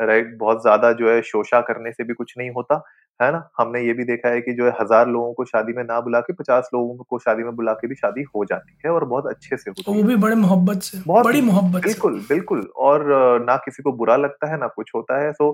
right 0.00 0.36
बहुत 0.38 0.62
ज़्यादा 0.62 0.92
जो 0.92 1.10
है 1.10 1.20
शोषा 1.24 1.60
करने 1.62 1.92
से 1.92 2.04
भी 2.04 2.14
कुछ 2.14 2.34
नहीं 2.38 2.50
होता 2.50 2.82
है 3.20 3.30
ना? 3.32 3.38
हमने 3.58 3.80
ये 3.80 3.92
भी 3.92 4.04
देखा 4.04 4.28
है 4.28 4.40
कि 4.40 4.52
जो 4.52 4.64
है 4.64 4.70
हज़ार 4.80 5.08
लोगों 5.08 5.32
को 5.34 5.44
शादी 5.44 5.72
में 5.72 5.82
ना 5.84 6.00
बुला 6.00 6.20
के 6.20 6.32
पचास 6.32 6.68
लोगों 6.74 7.04
को 7.04 7.18
शादी 7.18 7.44
में 7.44 7.54
बुला 7.56 7.72
के 7.74 7.86
भी 7.88 7.94
शादी 7.94 8.22
हो 8.36 8.44
जाती 8.44 8.76
है 8.84 8.90
और 8.92 9.04
बहुत 9.04 9.26
अच्छे 9.26 9.56
से 9.56 9.70
होती 9.70 9.90
है। 9.90 9.96
वो 9.96 10.02
भी 10.08 10.16
बड़े 10.16 10.36
मोहब्बत 10.36 10.82
से 10.82 10.98
बहुत 11.06 11.24
बड़ी 11.24 11.40
मोहब्बत 11.42 11.84
बिल्कुल 11.84 12.20
बिल्कुल 12.28 12.60
और 12.88 13.04
ना 13.44 13.56
किसी 13.64 13.82
को 13.82 13.92
बुरा 13.94 14.16
लगता 14.18 14.50
है 14.50 14.58
ना 14.60 14.66
कुछ 14.76 14.90
होता 14.94 15.22
है। 15.22 15.32
So 15.32 15.50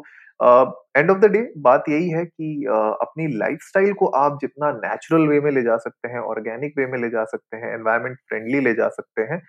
end 0.96 1.11
of 1.11 1.18
the 1.18 1.25
day 1.25 1.52
बात 1.58 1.84
यही 1.88 2.08
है 2.11 2.25
कि 2.25 2.66
uh, 2.70 2.94
अपनी 3.00 3.26
लाइफस्टाइल 3.38 3.92
को 3.92 4.06
आप 4.06 4.38
जितना 4.40 4.70
नेचुरल 4.72 5.28
वे 5.28 5.40
में 5.40 5.50
ले 5.50 5.62
जा 5.62 5.76
सकते 5.76 6.08
हैं 6.08 6.20
ऑर्गेनिक 6.20 6.75
वे 6.78 6.87
में 6.87 6.99
ले 6.99 7.11
जा 7.11 7.25
सकते 7.25 7.56
हैं 7.56 7.75
एनवायरमेंट 7.75 8.16
फ्रेंडली 8.28 8.61
ले 8.61 8.75
जा 8.75 8.88
सकते 8.88 9.22
हैं 9.22 9.42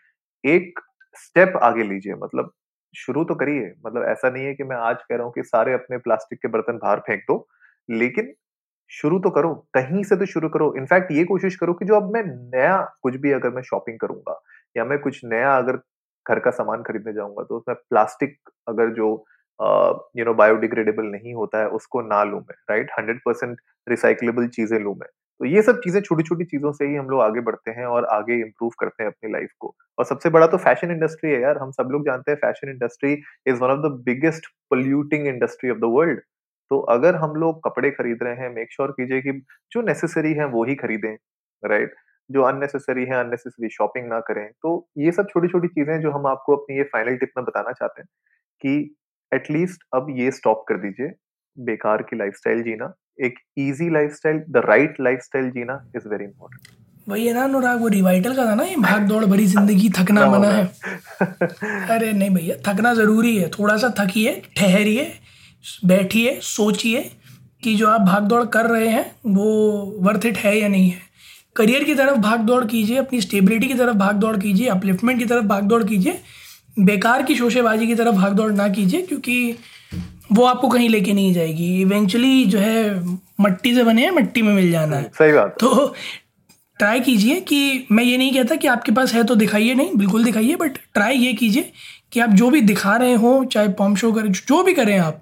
एक 0.44 0.80
स्टेप 1.16 1.54
आगे 1.64 1.84
लीजिए। 1.84 2.14
मतलब 2.14 2.52
शुरू 2.96 3.24
तो 3.24 3.36
करिए। 3.36 3.74
मतलब 3.88 4.04
ऐसा 4.04 4.30
नहीं 4.30 4.46
है 4.46 4.54
कि 4.54 4.64
मैं 4.64 4.78
आज 4.78 4.96
कह 4.96 5.16
रहा 5.16 5.24
हूँ 5.24 5.34
कि 5.34 5.44
सारे 5.44 5.74
अपने 5.74 5.98
प्लास्टिक 5.98 6.40
के 6.42 6.48
बर्तन 6.48 6.78
बाहर 6.78 7.00
फेंक 7.00 7.22
दो 7.22 7.48
लेकिन 7.90 8.34
शुरू 8.92 9.20
तो 9.20 9.30
करो। 9.30 9.54
कहीं 9.74 10.04
से 10.04 10.16
तो 10.16 10.26
शुरू 10.26 10.50
करो। 10.50 10.74
इनफैक्ट 10.78 11.12
ये 11.12 11.24
कोशिश 11.24 11.56
करो 11.56 11.74
कि 11.74 11.86
जो 11.86 11.96
अब 11.96 12.14
मैं 12.14 12.24
नया 12.26 12.78
कुछ 13.02 13.16
भी 13.16 13.32
अगर 13.32 13.50
मैं 13.50 13.62
शॉपिंग 13.62 14.00
करूँगा 14.00 14.40
या 14.78 14.86
मैं 14.86 15.00
कुछ 15.00 15.22
नया 15.26 15.58
अगर 15.58 15.78
घर 16.26 16.40
का 16.40 16.52
सामान 16.52 16.84
खरीदने 16.84 17.14
जाऊँगा 17.14 17.44
तो 17.44 17.58
उसमें 17.58 17.76
प्लास्टिक 17.90 18.38
अगर 18.68 18.90
जो 18.90 19.26
यू 19.60 20.26
नो 20.26 20.34
बायोडिग्रेडेबल 20.36 21.06
नहीं 21.08 21.34
होता 21.34 21.60
है, 21.60 21.68
उसको 21.70 22.02
ना 22.04 22.24
लू 22.24 22.38
मैं 22.40 22.56
राइट 22.70 22.92
हंड्रेड 23.00 23.20
परसेंट 23.26 23.58
रिसाइकलेबल 23.88 24.48
चीज़ें 24.50 24.80
लू 24.80 24.94
मैं। 24.94 25.08
तो 25.42 25.46
ये 25.46 25.62
सब 25.62 25.80
चीज़ें 25.84 26.02
छोटी 26.02 26.24
छोटी 26.24 26.46
चीज़ों 26.46 26.72
से 26.74 26.86
ही 26.88 26.96
हम 26.96 27.10
लोग 27.10 27.22
आगे 27.22 27.42
बढ़ते 27.42 27.72
हैं 27.72 27.86
और 27.88 28.06
आगे 28.14 28.40
इंप्रूव 28.42 28.72
करते 28.80 29.04
हैं 29.04 29.10
अपनी 29.12 29.32
लाइफ 29.32 29.50
को। 29.60 29.74
और 29.98 30.06
सबसे 30.06 30.30
बड़ा 30.30 30.48
तो 30.48 30.58
फ़ैशन 30.60 30.92
इंडस्ट्री 30.92 31.32
है 31.32 31.42
यार, 31.42 31.58
हम 31.58 31.72
सब 31.72 31.90
लोग 31.92 32.06
जानते 32.06 32.32
हैं 32.32 32.38
fashion 32.40 32.70
industry 32.70 33.14
is 33.48 33.60
one 33.62 33.70
of 33.70 33.80
the 33.82 33.92
biggest 34.06 34.48
polluting 34.70 35.28
industry 35.28 35.70
of 35.72 35.78
the 35.80 35.92
world 35.96 36.20
तो 36.72 36.80
अगर 36.92 37.16
हम 37.16 37.36
लोग 37.36 37.60
कपड़े 37.64 37.90
खरीद 37.92 38.24
रहे 38.24 38.36
हैं 38.36 38.50
मेक 38.54 38.72
श्योर 38.74 38.92
कीजिए 38.92 39.22
कि 39.22 39.32
जो 39.72 39.82
नेसेसरी 39.84 40.34
है 40.34 40.46
वो 40.50 40.64
ही 40.66 40.76
खरीदें 40.76 41.14
राइट 41.64 41.94
जो 42.30 42.42
अननेसेसरी 42.44 43.06
है 43.06 43.20
अननेसेसरी 43.20 43.70
शॉपिंग 43.70 44.08
ना 44.10 44.20
करें। 44.28 44.48
तो 44.54 44.72
ये 44.98 45.12
सब 45.12 45.28
छोटी 45.30 45.48
छोटी 45.48 45.68
चीज़ें 45.70 46.00
जो 46.02 46.12
हम 46.12 46.28
आपको 46.28 46.56
अपनी 46.56 46.78
ये 46.78 46.84
फाइनल 46.94 47.16
टिप 47.18 47.32
में 47.38 47.46
बताना 47.46 47.72
चाहते 47.74 48.02
हैं 48.02 48.08
कि 48.62 48.96
एटलीस्ट 49.34 49.84
अब 49.96 50.08
ये 50.20 50.32
स्टॉप 50.32 50.66
कर 50.70 50.78
दीजिए। 50.78 51.12
बेकार 51.58 52.02
की 52.02 52.18
लाइफस्टाइल 52.18 52.62
जीना। 52.64 52.94
एक 53.26 53.36
easy 53.58 53.90
lifestyle 53.94 54.38
the 54.50 54.62
right 54.68 54.96
lifestyle 55.02 55.50
Jeena 55.50 55.74
is 55.96 56.08
very 56.10 56.24
important 56.24 56.82
वही 57.08 57.26
है 57.28 57.34
ना 57.34 57.44
अनुराग 57.44 57.82
वो 57.82 57.88
रिवाइटल 57.88 58.36
का 58.36 58.46
था 58.46 58.54
ना 58.56 58.64
ये 58.64 58.76
भाग 58.76 59.08
दौड़ 59.08 59.24
भरी 59.26 59.46
ज़िंदगी 59.46 59.90
थकना 59.98 60.26
मना 60.32 60.50
है। 60.50 60.66
अरे 61.96 62.12
नहीं 62.14 62.30
भैया 62.30 62.56
थकना 62.68 62.94
ज़रूरी 62.94 63.36
है। 63.38 63.50
थोड़ा 63.50 63.76
सा 63.78 63.94
थकिए 64.00 64.42
ठहरिए 64.58 65.12
बैठिए 65.86 66.40
सोचिए 66.42 67.02
कि 67.64 67.76
जो 67.76 67.88
आप 67.88 68.02
भाग 68.02 68.24
दौड़ 68.28 68.44
कर 68.54 68.66
रहे 68.66 68.88
हैं 68.88 69.06
वो 69.26 69.46
वर्थ 70.08 70.26
इट 70.26 70.38
है 70.38 70.58
या 70.60 70.68
नहीं 70.68 70.90
है। 70.90 71.02
करियर 71.56 71.84
की 71.84 71.96
तरफ़ 71.96 72.18
भाग 72.20 72.40
दौड़ 72.40 72.64
कीजिए 72.66 72.98
अपनी 72.98 73.22
स्टेबिलिटी 73.22 73.68
की 73.68 73.74
तरफ़ 73.74 73.98
भाग 73.98 74.16
दौड़ 74.16 74.36
कीजिए 74.38 74.68
अपलिफ्टमेंट 74.70 75.20
की 75.20 75.26
तरफ़ 75.26 75.46
भाग 75.46 75.64
दौड़ 75.64 75.84
कीजिए। 75.84 76.20
बेकार 76.78 77.24
की 77.24 77.36
शोशेबाजी 77.36 77.88
की 77.88 77.96
तरफ़ 77.96 78.16
भाग 78.16 78.34
दौड़ 78.34 78.52
ना 78.52 78.68
कीजिए 78.68 79.02
क्योंकि 79.02 79.56
वो 80.32 80.44
आपको 80.46 80.68
कहीं 80.70 80.90
लेके 80.90 81.14
नहीं 81.14 81.34
जाएगी। 81.34 81.82
इवेंचुअली 81.82 82.46
जो 82.46 82.60
है 82.60 83.00
मट्टी 83.42 83.74
से 83.76 83.84
बने 83.84 84.04
हैं 84.04 84.12
मट्टी 84.12 84.42
में 84.42 84.54
मिल 84.54 84.72
जाना 84.72 84.98
है। 84.98 85.12
सही 85.14 85.32
बात 85.32 85.56
तो 85.60 85.94
ट्राई 86.80 87.00
कीजिए 87.00 87.40
कि 87.42 87.88
मैं 87.92 88.04
ये 88.04 88.18
नहीं 88.18 88.34
कहता 88.34 88.56
कि 88.56 88.68
आपके 88.68 88.92
पास 88.92 89.14
है 89.14 89.24
तो 89.24 89.36
दिखाइए 89.36 89.74
नहीं 89.74 89.96
बिल्कुल 89.96 90.24
दिखाइए 90.24 90.56
बट 90.56 90.78
ट्राई 90.94 91.18
ये 91.18 91.34
कीजिए 91.34 91.72
कि 92.12 92.20
आप 92.20 92.30
जो 92.30 92.50
भी 92.50 92.62
दिखा 92.62 92.96
रहे 92.98 93.14
हो 93.14 93.44
चाहे 93.46 93.68
पम्प 93.70 93.98
शो 93.98 94.12
करें 94.12 94.32
जो 94.32 94.64
भी 94.64 94.74
करें 94.74 94.98
आप 94.98 95.22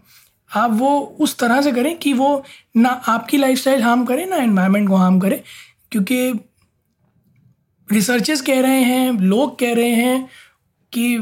आप 0.50 0.72
वो 0.72 0.90
उस 1.20 1.38
तरह 1.38 1.62
से 1.62 1.72
करें 1.72 1.98
कि 1.98 2.14
वो 2.14 2.44
ना 2.78 2.90
आपकी 3.08 3.38
लाइफस्टाइल 3.38 3.82
हार्म 3.82 4.06
करे 4.06 4.26
ना 4.26 4.36
एनवायरनमेंट 4.36 4.88
को 4.90 4.96
हार्म 4.96 5.20
करे 5.20 5.44
क्योंकि 5.92 6.32
रिसर्चेस 7.92 8.42
कह 8.42 8.62
रहे 8.62 8.82
हैं 8.84 9.12
लोग 9.12 9.60
कह 9.60 9.74
रहे 9.74 9.90
हैं 9.90 10.30
कि 10.94 11.18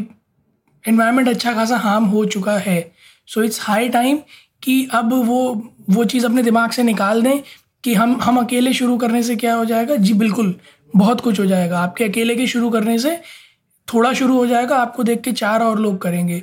इन्वायरमेंट 0.86 1.30
अच्छा 1.30 1.54
खासा 1.54 1.78
हार्म 1.78 2.06
हो 2.06 2.26
चुका 2.28 2.58
है। 2.60 2.80
सो 3.28 3.44
इट्स 3.44 3.60
हाई 3.62 3.90
टाइम 3.90 4.18
कि 4.64 4.88
अब 4.94 5.14
वो 5.26 5.42
वो 5.90 6.04
चीज़ 6.06 6.26
अपने 6.26 6.44
दिमाग 6.44 6.72
से 6.72 6.84
निकाल 6.84 7.22
दें 7.22 7.42
कि 7.84 7.94
हम 7.94 8.20
हम 8.22 8.38
अकेले 8.38 8.74
शुरू 8.74 8.98
करने 8.98 9.22
से 9.24 9.36
क्या 9.36 9.54
हो 9.56 9.66
जाएगा? 9.66 9.96
जी 9.96 10.14
बिल्कुल, 10.16 10.56
बहुत 10.94 11.22
कुछ 11.22 11.40
हो 11.40 11.46
जाएगा। 11.46 11.80
आपके 11.80 12.04
अकेले 12.04 12.36
के 12.36 12.48
शुरू 12.48 12.70
करने 12.70 12.98
से 13.00 13.20
थोड़ा 13.88 14.14
शुरू 14.14 14.38
हो 14.38 14.46
जाएगा, 14.48 14.78
आपको 14.78 15.04
देख 15.04 15.22
के 15.22 15.32
चार 15.34 15.64
और 15.64 15.80
लोग 15.80 16.02
करेंगे। 16.02 16.42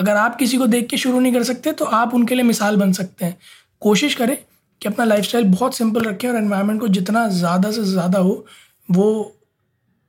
अगर 0.00 0.16
आप 0.16 0.36
किसी 0.36 0.56
को 0.58 0.66
देख 0.68 0.86
के 0.88 0.96
शुरू 0.96 1.20
नहीं 1.20 1.32
कर 1.32 1.42
सकते 1.44 1.72
तो 1.72 1.84
आप 1.84 2.14
उनके 2.14 2.34
लिए 2.34 2.44
मिसाल 2.44 2.76
बन 2.76 2.92
सकते 2.92 3.24
हैं। 3.24 3.36
कोशिश 3.82 4.14
करें 4.14 4.36
कि 4.82 4.88
अपना 4.88 5.04
लाइफस्टाइल 5.04 5.44
बहुत 5.46 5.76
सिंपल 5.76 6.00
रखें 6.02 6.28
और 6.28 6.36
एनवायरनमेंट 6.36 6.80
को 6.80 6.88
जितना 6.88 7.26
ज़्यादा 7.30 7.70
से 7.70 7.84
ज़्यादा 7.84 8.18
हो, 8.18 8.44
वो 8.88 9.22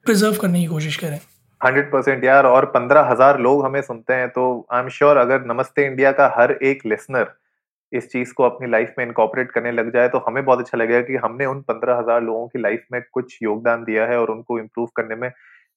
प्रिजर्व 0.05 0.35
करने 0.35 0.59
की 0.59 0.65
कोशिश 0.67 0.95
करें। 0.95 1.19
हंड्रेड 1.61 1.91
परसेंट 1.91 2.23
यार, 2.23 2.45
और 2.45 2.65
पंद्रह 2.67 3.01
हज़ार 3.01 3.39
लोग 3.39 3.63
हमें 3.65 3.81
सुनते 3.81 4.13
हैं 4.13 4.27
तो 4.29 4.43
आई 4.73 4.81
एम 4.81 4.89
श्योर 4.89 5.17
अगर 5.17 5.45
नमस्ते 5.45 5.85
इंडिया 5.85 6.11
का 6.11 6.31
हर 6.35 6.51
एक 6.51 6.85
लिसनर 6.85 7.33
इस 7.93 8.11
चीज़ 8.11 8.33
को 8.33 8.43
अपनी 8.43 8.69
लाइफ 8.69 8.93
में 8.97 9.05
इनकॉपरेट 9.05 9.51
करने 9.51 9.71
लग 9.71 9.91
जाए 9.93 10.09
तो 10.09 10.17
हमें 10.27 10.43
बहुत 10.45 10.59
अच्छा 10.59 10.77
लगेगा 10.77 11.01
कि 11.01 11.15
हमने 11.17 11.45
उन 11.45 11.61
पंद्रह 11.61 11.97
हज़ार 11.97 12.21
लोगों 12.23 12.47
की 12.47 12.59
लाइफ 12.59 12.85
में 12.91 13.01
कुछ 13.13 13.37
योगदान 13.43 13.83
दिया 13.83 14.05
है 14.05 14.19
और 14.19 14.31
उनको 14.31 14.59
इम्प्रूव 14.59 14.87
करने 14.95 15.15
में 15.15 15.27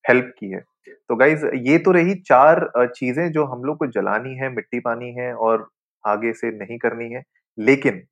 हेल्प 0.04 0.32
की 0.38 0.50
है। 0.50 0.60
तो 1.08 1.16
गाइज़ 1.16 1.44
ये 1.46 1.78
तो 1.78 1.92
रही 1.92 2.14
चार 2.22 2.68
चीज़ें 2.96 3.30
जो 3.32 3.44
हम 3.44 3.64
लोग 3.64 3.78
को 3.78 3.86
जलानी 3.88 4.34
है, 4.34 4.48
मिट्टी 4.50 4.80
पानी 4.80 5.12
है 5.12 5.32
और 5.34 5.68
आगे 6.04 6.32
से 6.32 6.50
नहीं 6.52 6.78
करनी 6.78 7.12
है, 7.12 7.22
लेकिन 7.58 8.02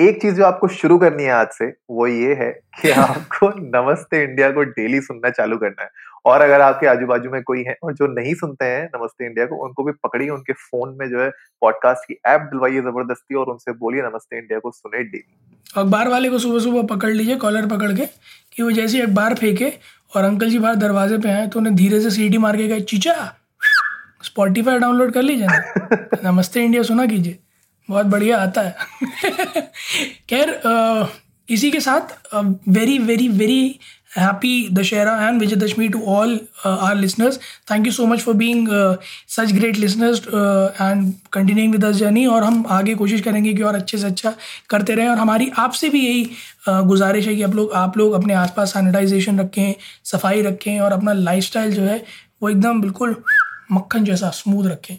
एक 0.00 0.20
चीज़ 0.22 0.34
जो 0.34 0.44
आपको 0.44 0.68
शुरू 0.68 0.98
करनी 0.98 1.22
है 1.22 1.30
आज 1.30 1.48
से 1.48 1.66
वो 1.90 2.06
ये 2.06 2.34
है 2.34 2.50
कि 2.82 2.90
आपको 3.04 3.48
नमस्ते 3.48 4.22
इंडिया 4.24 4.50
को 4.50 4.62
डेली 4.62 5.00
सुनना 5.00 5.30
चालू 5.30 5.56
करना 5.56 5.82
है। 5.82 5.88
और 6.24 6.40
अगर 6.40 6.60
आपके 6.60 6.86
आजू 6.86 7.06
बाजू 7.06 7.30
में 7.30 7.42
कोई 7.42 7.62
है 7.62 7.76
और 7.82 7.94
जो 7.94 8.06
नहीं 8.06 8.34
सुनते 8.34 8.64
हैं 8.64 8.84
नमस्ते 8.84 9.26
इंडिया 9.26 9.46
को 9.46 9.56
उनको 9.56 9.84
भी 9.84 9.92
पकड़िए 9.92 10.28
उनके 10.28 10.52
फ़ोन 10.52 10.96
में 11.00 11.08
जो 11.10 11.20
है 11.20 11.30
पॉडकास्ट 11.60 12.08
की 12.08 12.16
ऐप 12.26 12.40
दिलवाइए 12.40 12.80
ज़बरदस्ती 12.80 13.34
और 13.34 13.46
उनसे 13.46 13.72
बोलिए 13.72 14.02
नमस्ते 14.02 14.38
इंडिया 14.38 14.58
को 14.58 14.70
सुने 14.70 15.02
डेली। 15.04 15.24
अखबार 15.76 16.08
वाले 16.08 16.30
को 16.30 16.38
सुबह 16.38 16.58
सुबह 16.58 16.82
पकड़ 16.96 17.10
लीजिए 17.10 17.36
कॉलर 17.36 17.66
पकड़ 17.66 17.92
के 17.92 18.06
कि 18.52 18.62
वो 18.62 18.70
जैसे 18.70 19.02
अखबार 19.02 19.34
फेंके 19.34 19.72
और 20.16 20.24
अंकल 20.24 20.50
जी 20.50 20.58
बाहर 20.58 20.74
दरवाजे 20.76 21.18
पे 21.18 21.30
आए 21.30 21.46
तो 21.46 21.58
उन्हें 21.58 21.76
धीरे 21.76 22.00
से 22.00 22.10
सीटी 22.10 22.38
मार 22.38 22.56
के 22.56 22.68
गए 22.68 22.80
चीचा 22.80 23.14
स्पॉटिफाई 24.22 24.78
डाउनलोड 24.78 25.12
कर 25.12 25.22
लीजिए 25.22 25.46
नमस्ते 26.24 26.64
इंडिया 26.64 26.82
सुना 26.82 27.06
कीजिए। 27.06 27.38
बहुत 27.90 28.06
बढ़िया 28.06 28.38
आता 28.38 28.60
है। 28.60 28.76
खैर 30.30 30.60
इसी 31.50 31.70
के 31.70 31.80
साथ 31.80 32.18
very 32.68 32.98
very 32.98 33.28
very 33.28 33.78
happy 34.18 34.68
Dussehra 34.72 35.28
and 35.28 35.40
Vijayadashami 35.40 35.88
to 35.88 36.00
all 36.02 36.40
our 36.66 37.04
our 37.04 37.34
thank 37.70 37.86
you 37.86 37.92
so 37.92 38.06
much 38.06 38.20
for 38.20 38.34
for 38.34 38.96
such 39.28 39.52
great 39.52 39.76
such 39.76 40.26
and 40.80 41.12
continuing 41.36 41.76
with 41.76 41.88
us 41.90 41.98
journey. 41.98 42.28
और 42.28 42.44
हम 42.44 42.64
आगे 42.68 42.94
कोशिश 42.94 43.20
करेंगे 43.20 43.54
कि 43.54 43.62
और 43.62 43.74
अच्छे 43.74 43.98
से 43.98 44.06
अच्छा 44.06 44.34
करते 44.70 44.94
रहें। 44.94 45.08
और 45.08 45.18
हमारी 45.18 45.50
आपसे 45.58 45.88
भी 45.88 46.06
यही 46.06 46.24
uh, 46.68 46.84
गुजारिश 46.84 47.26
है 47.26 47.36
कि 47.36 47.42
आप 47.42 47.54
लोग 47.54 47.72
आप 47.72 47.98
लोग 47.98 48.12
अपने 48.12 48.34
आसपास 48.34 48.72
सैनिटाइजेशन 48.72 49.40
रखें 49.40 49.74
सफ़ाई 50.04 50.42
रखें 50.42 50.80
और 50.80 50.92
अपना 50.92 51.12
लाइफस्टाइल 51.12 51.72
जो 51.72 51.82
है 51.82 52.04
वो 52.42 52.48
एकदम 52.48 52.80
बिल्कुल 52.80 53.22
मक्खन 53.72 54.04
जैसा 54.04 54.30
स्मूथ 54.30 54.66
रखें। 54.66 54.98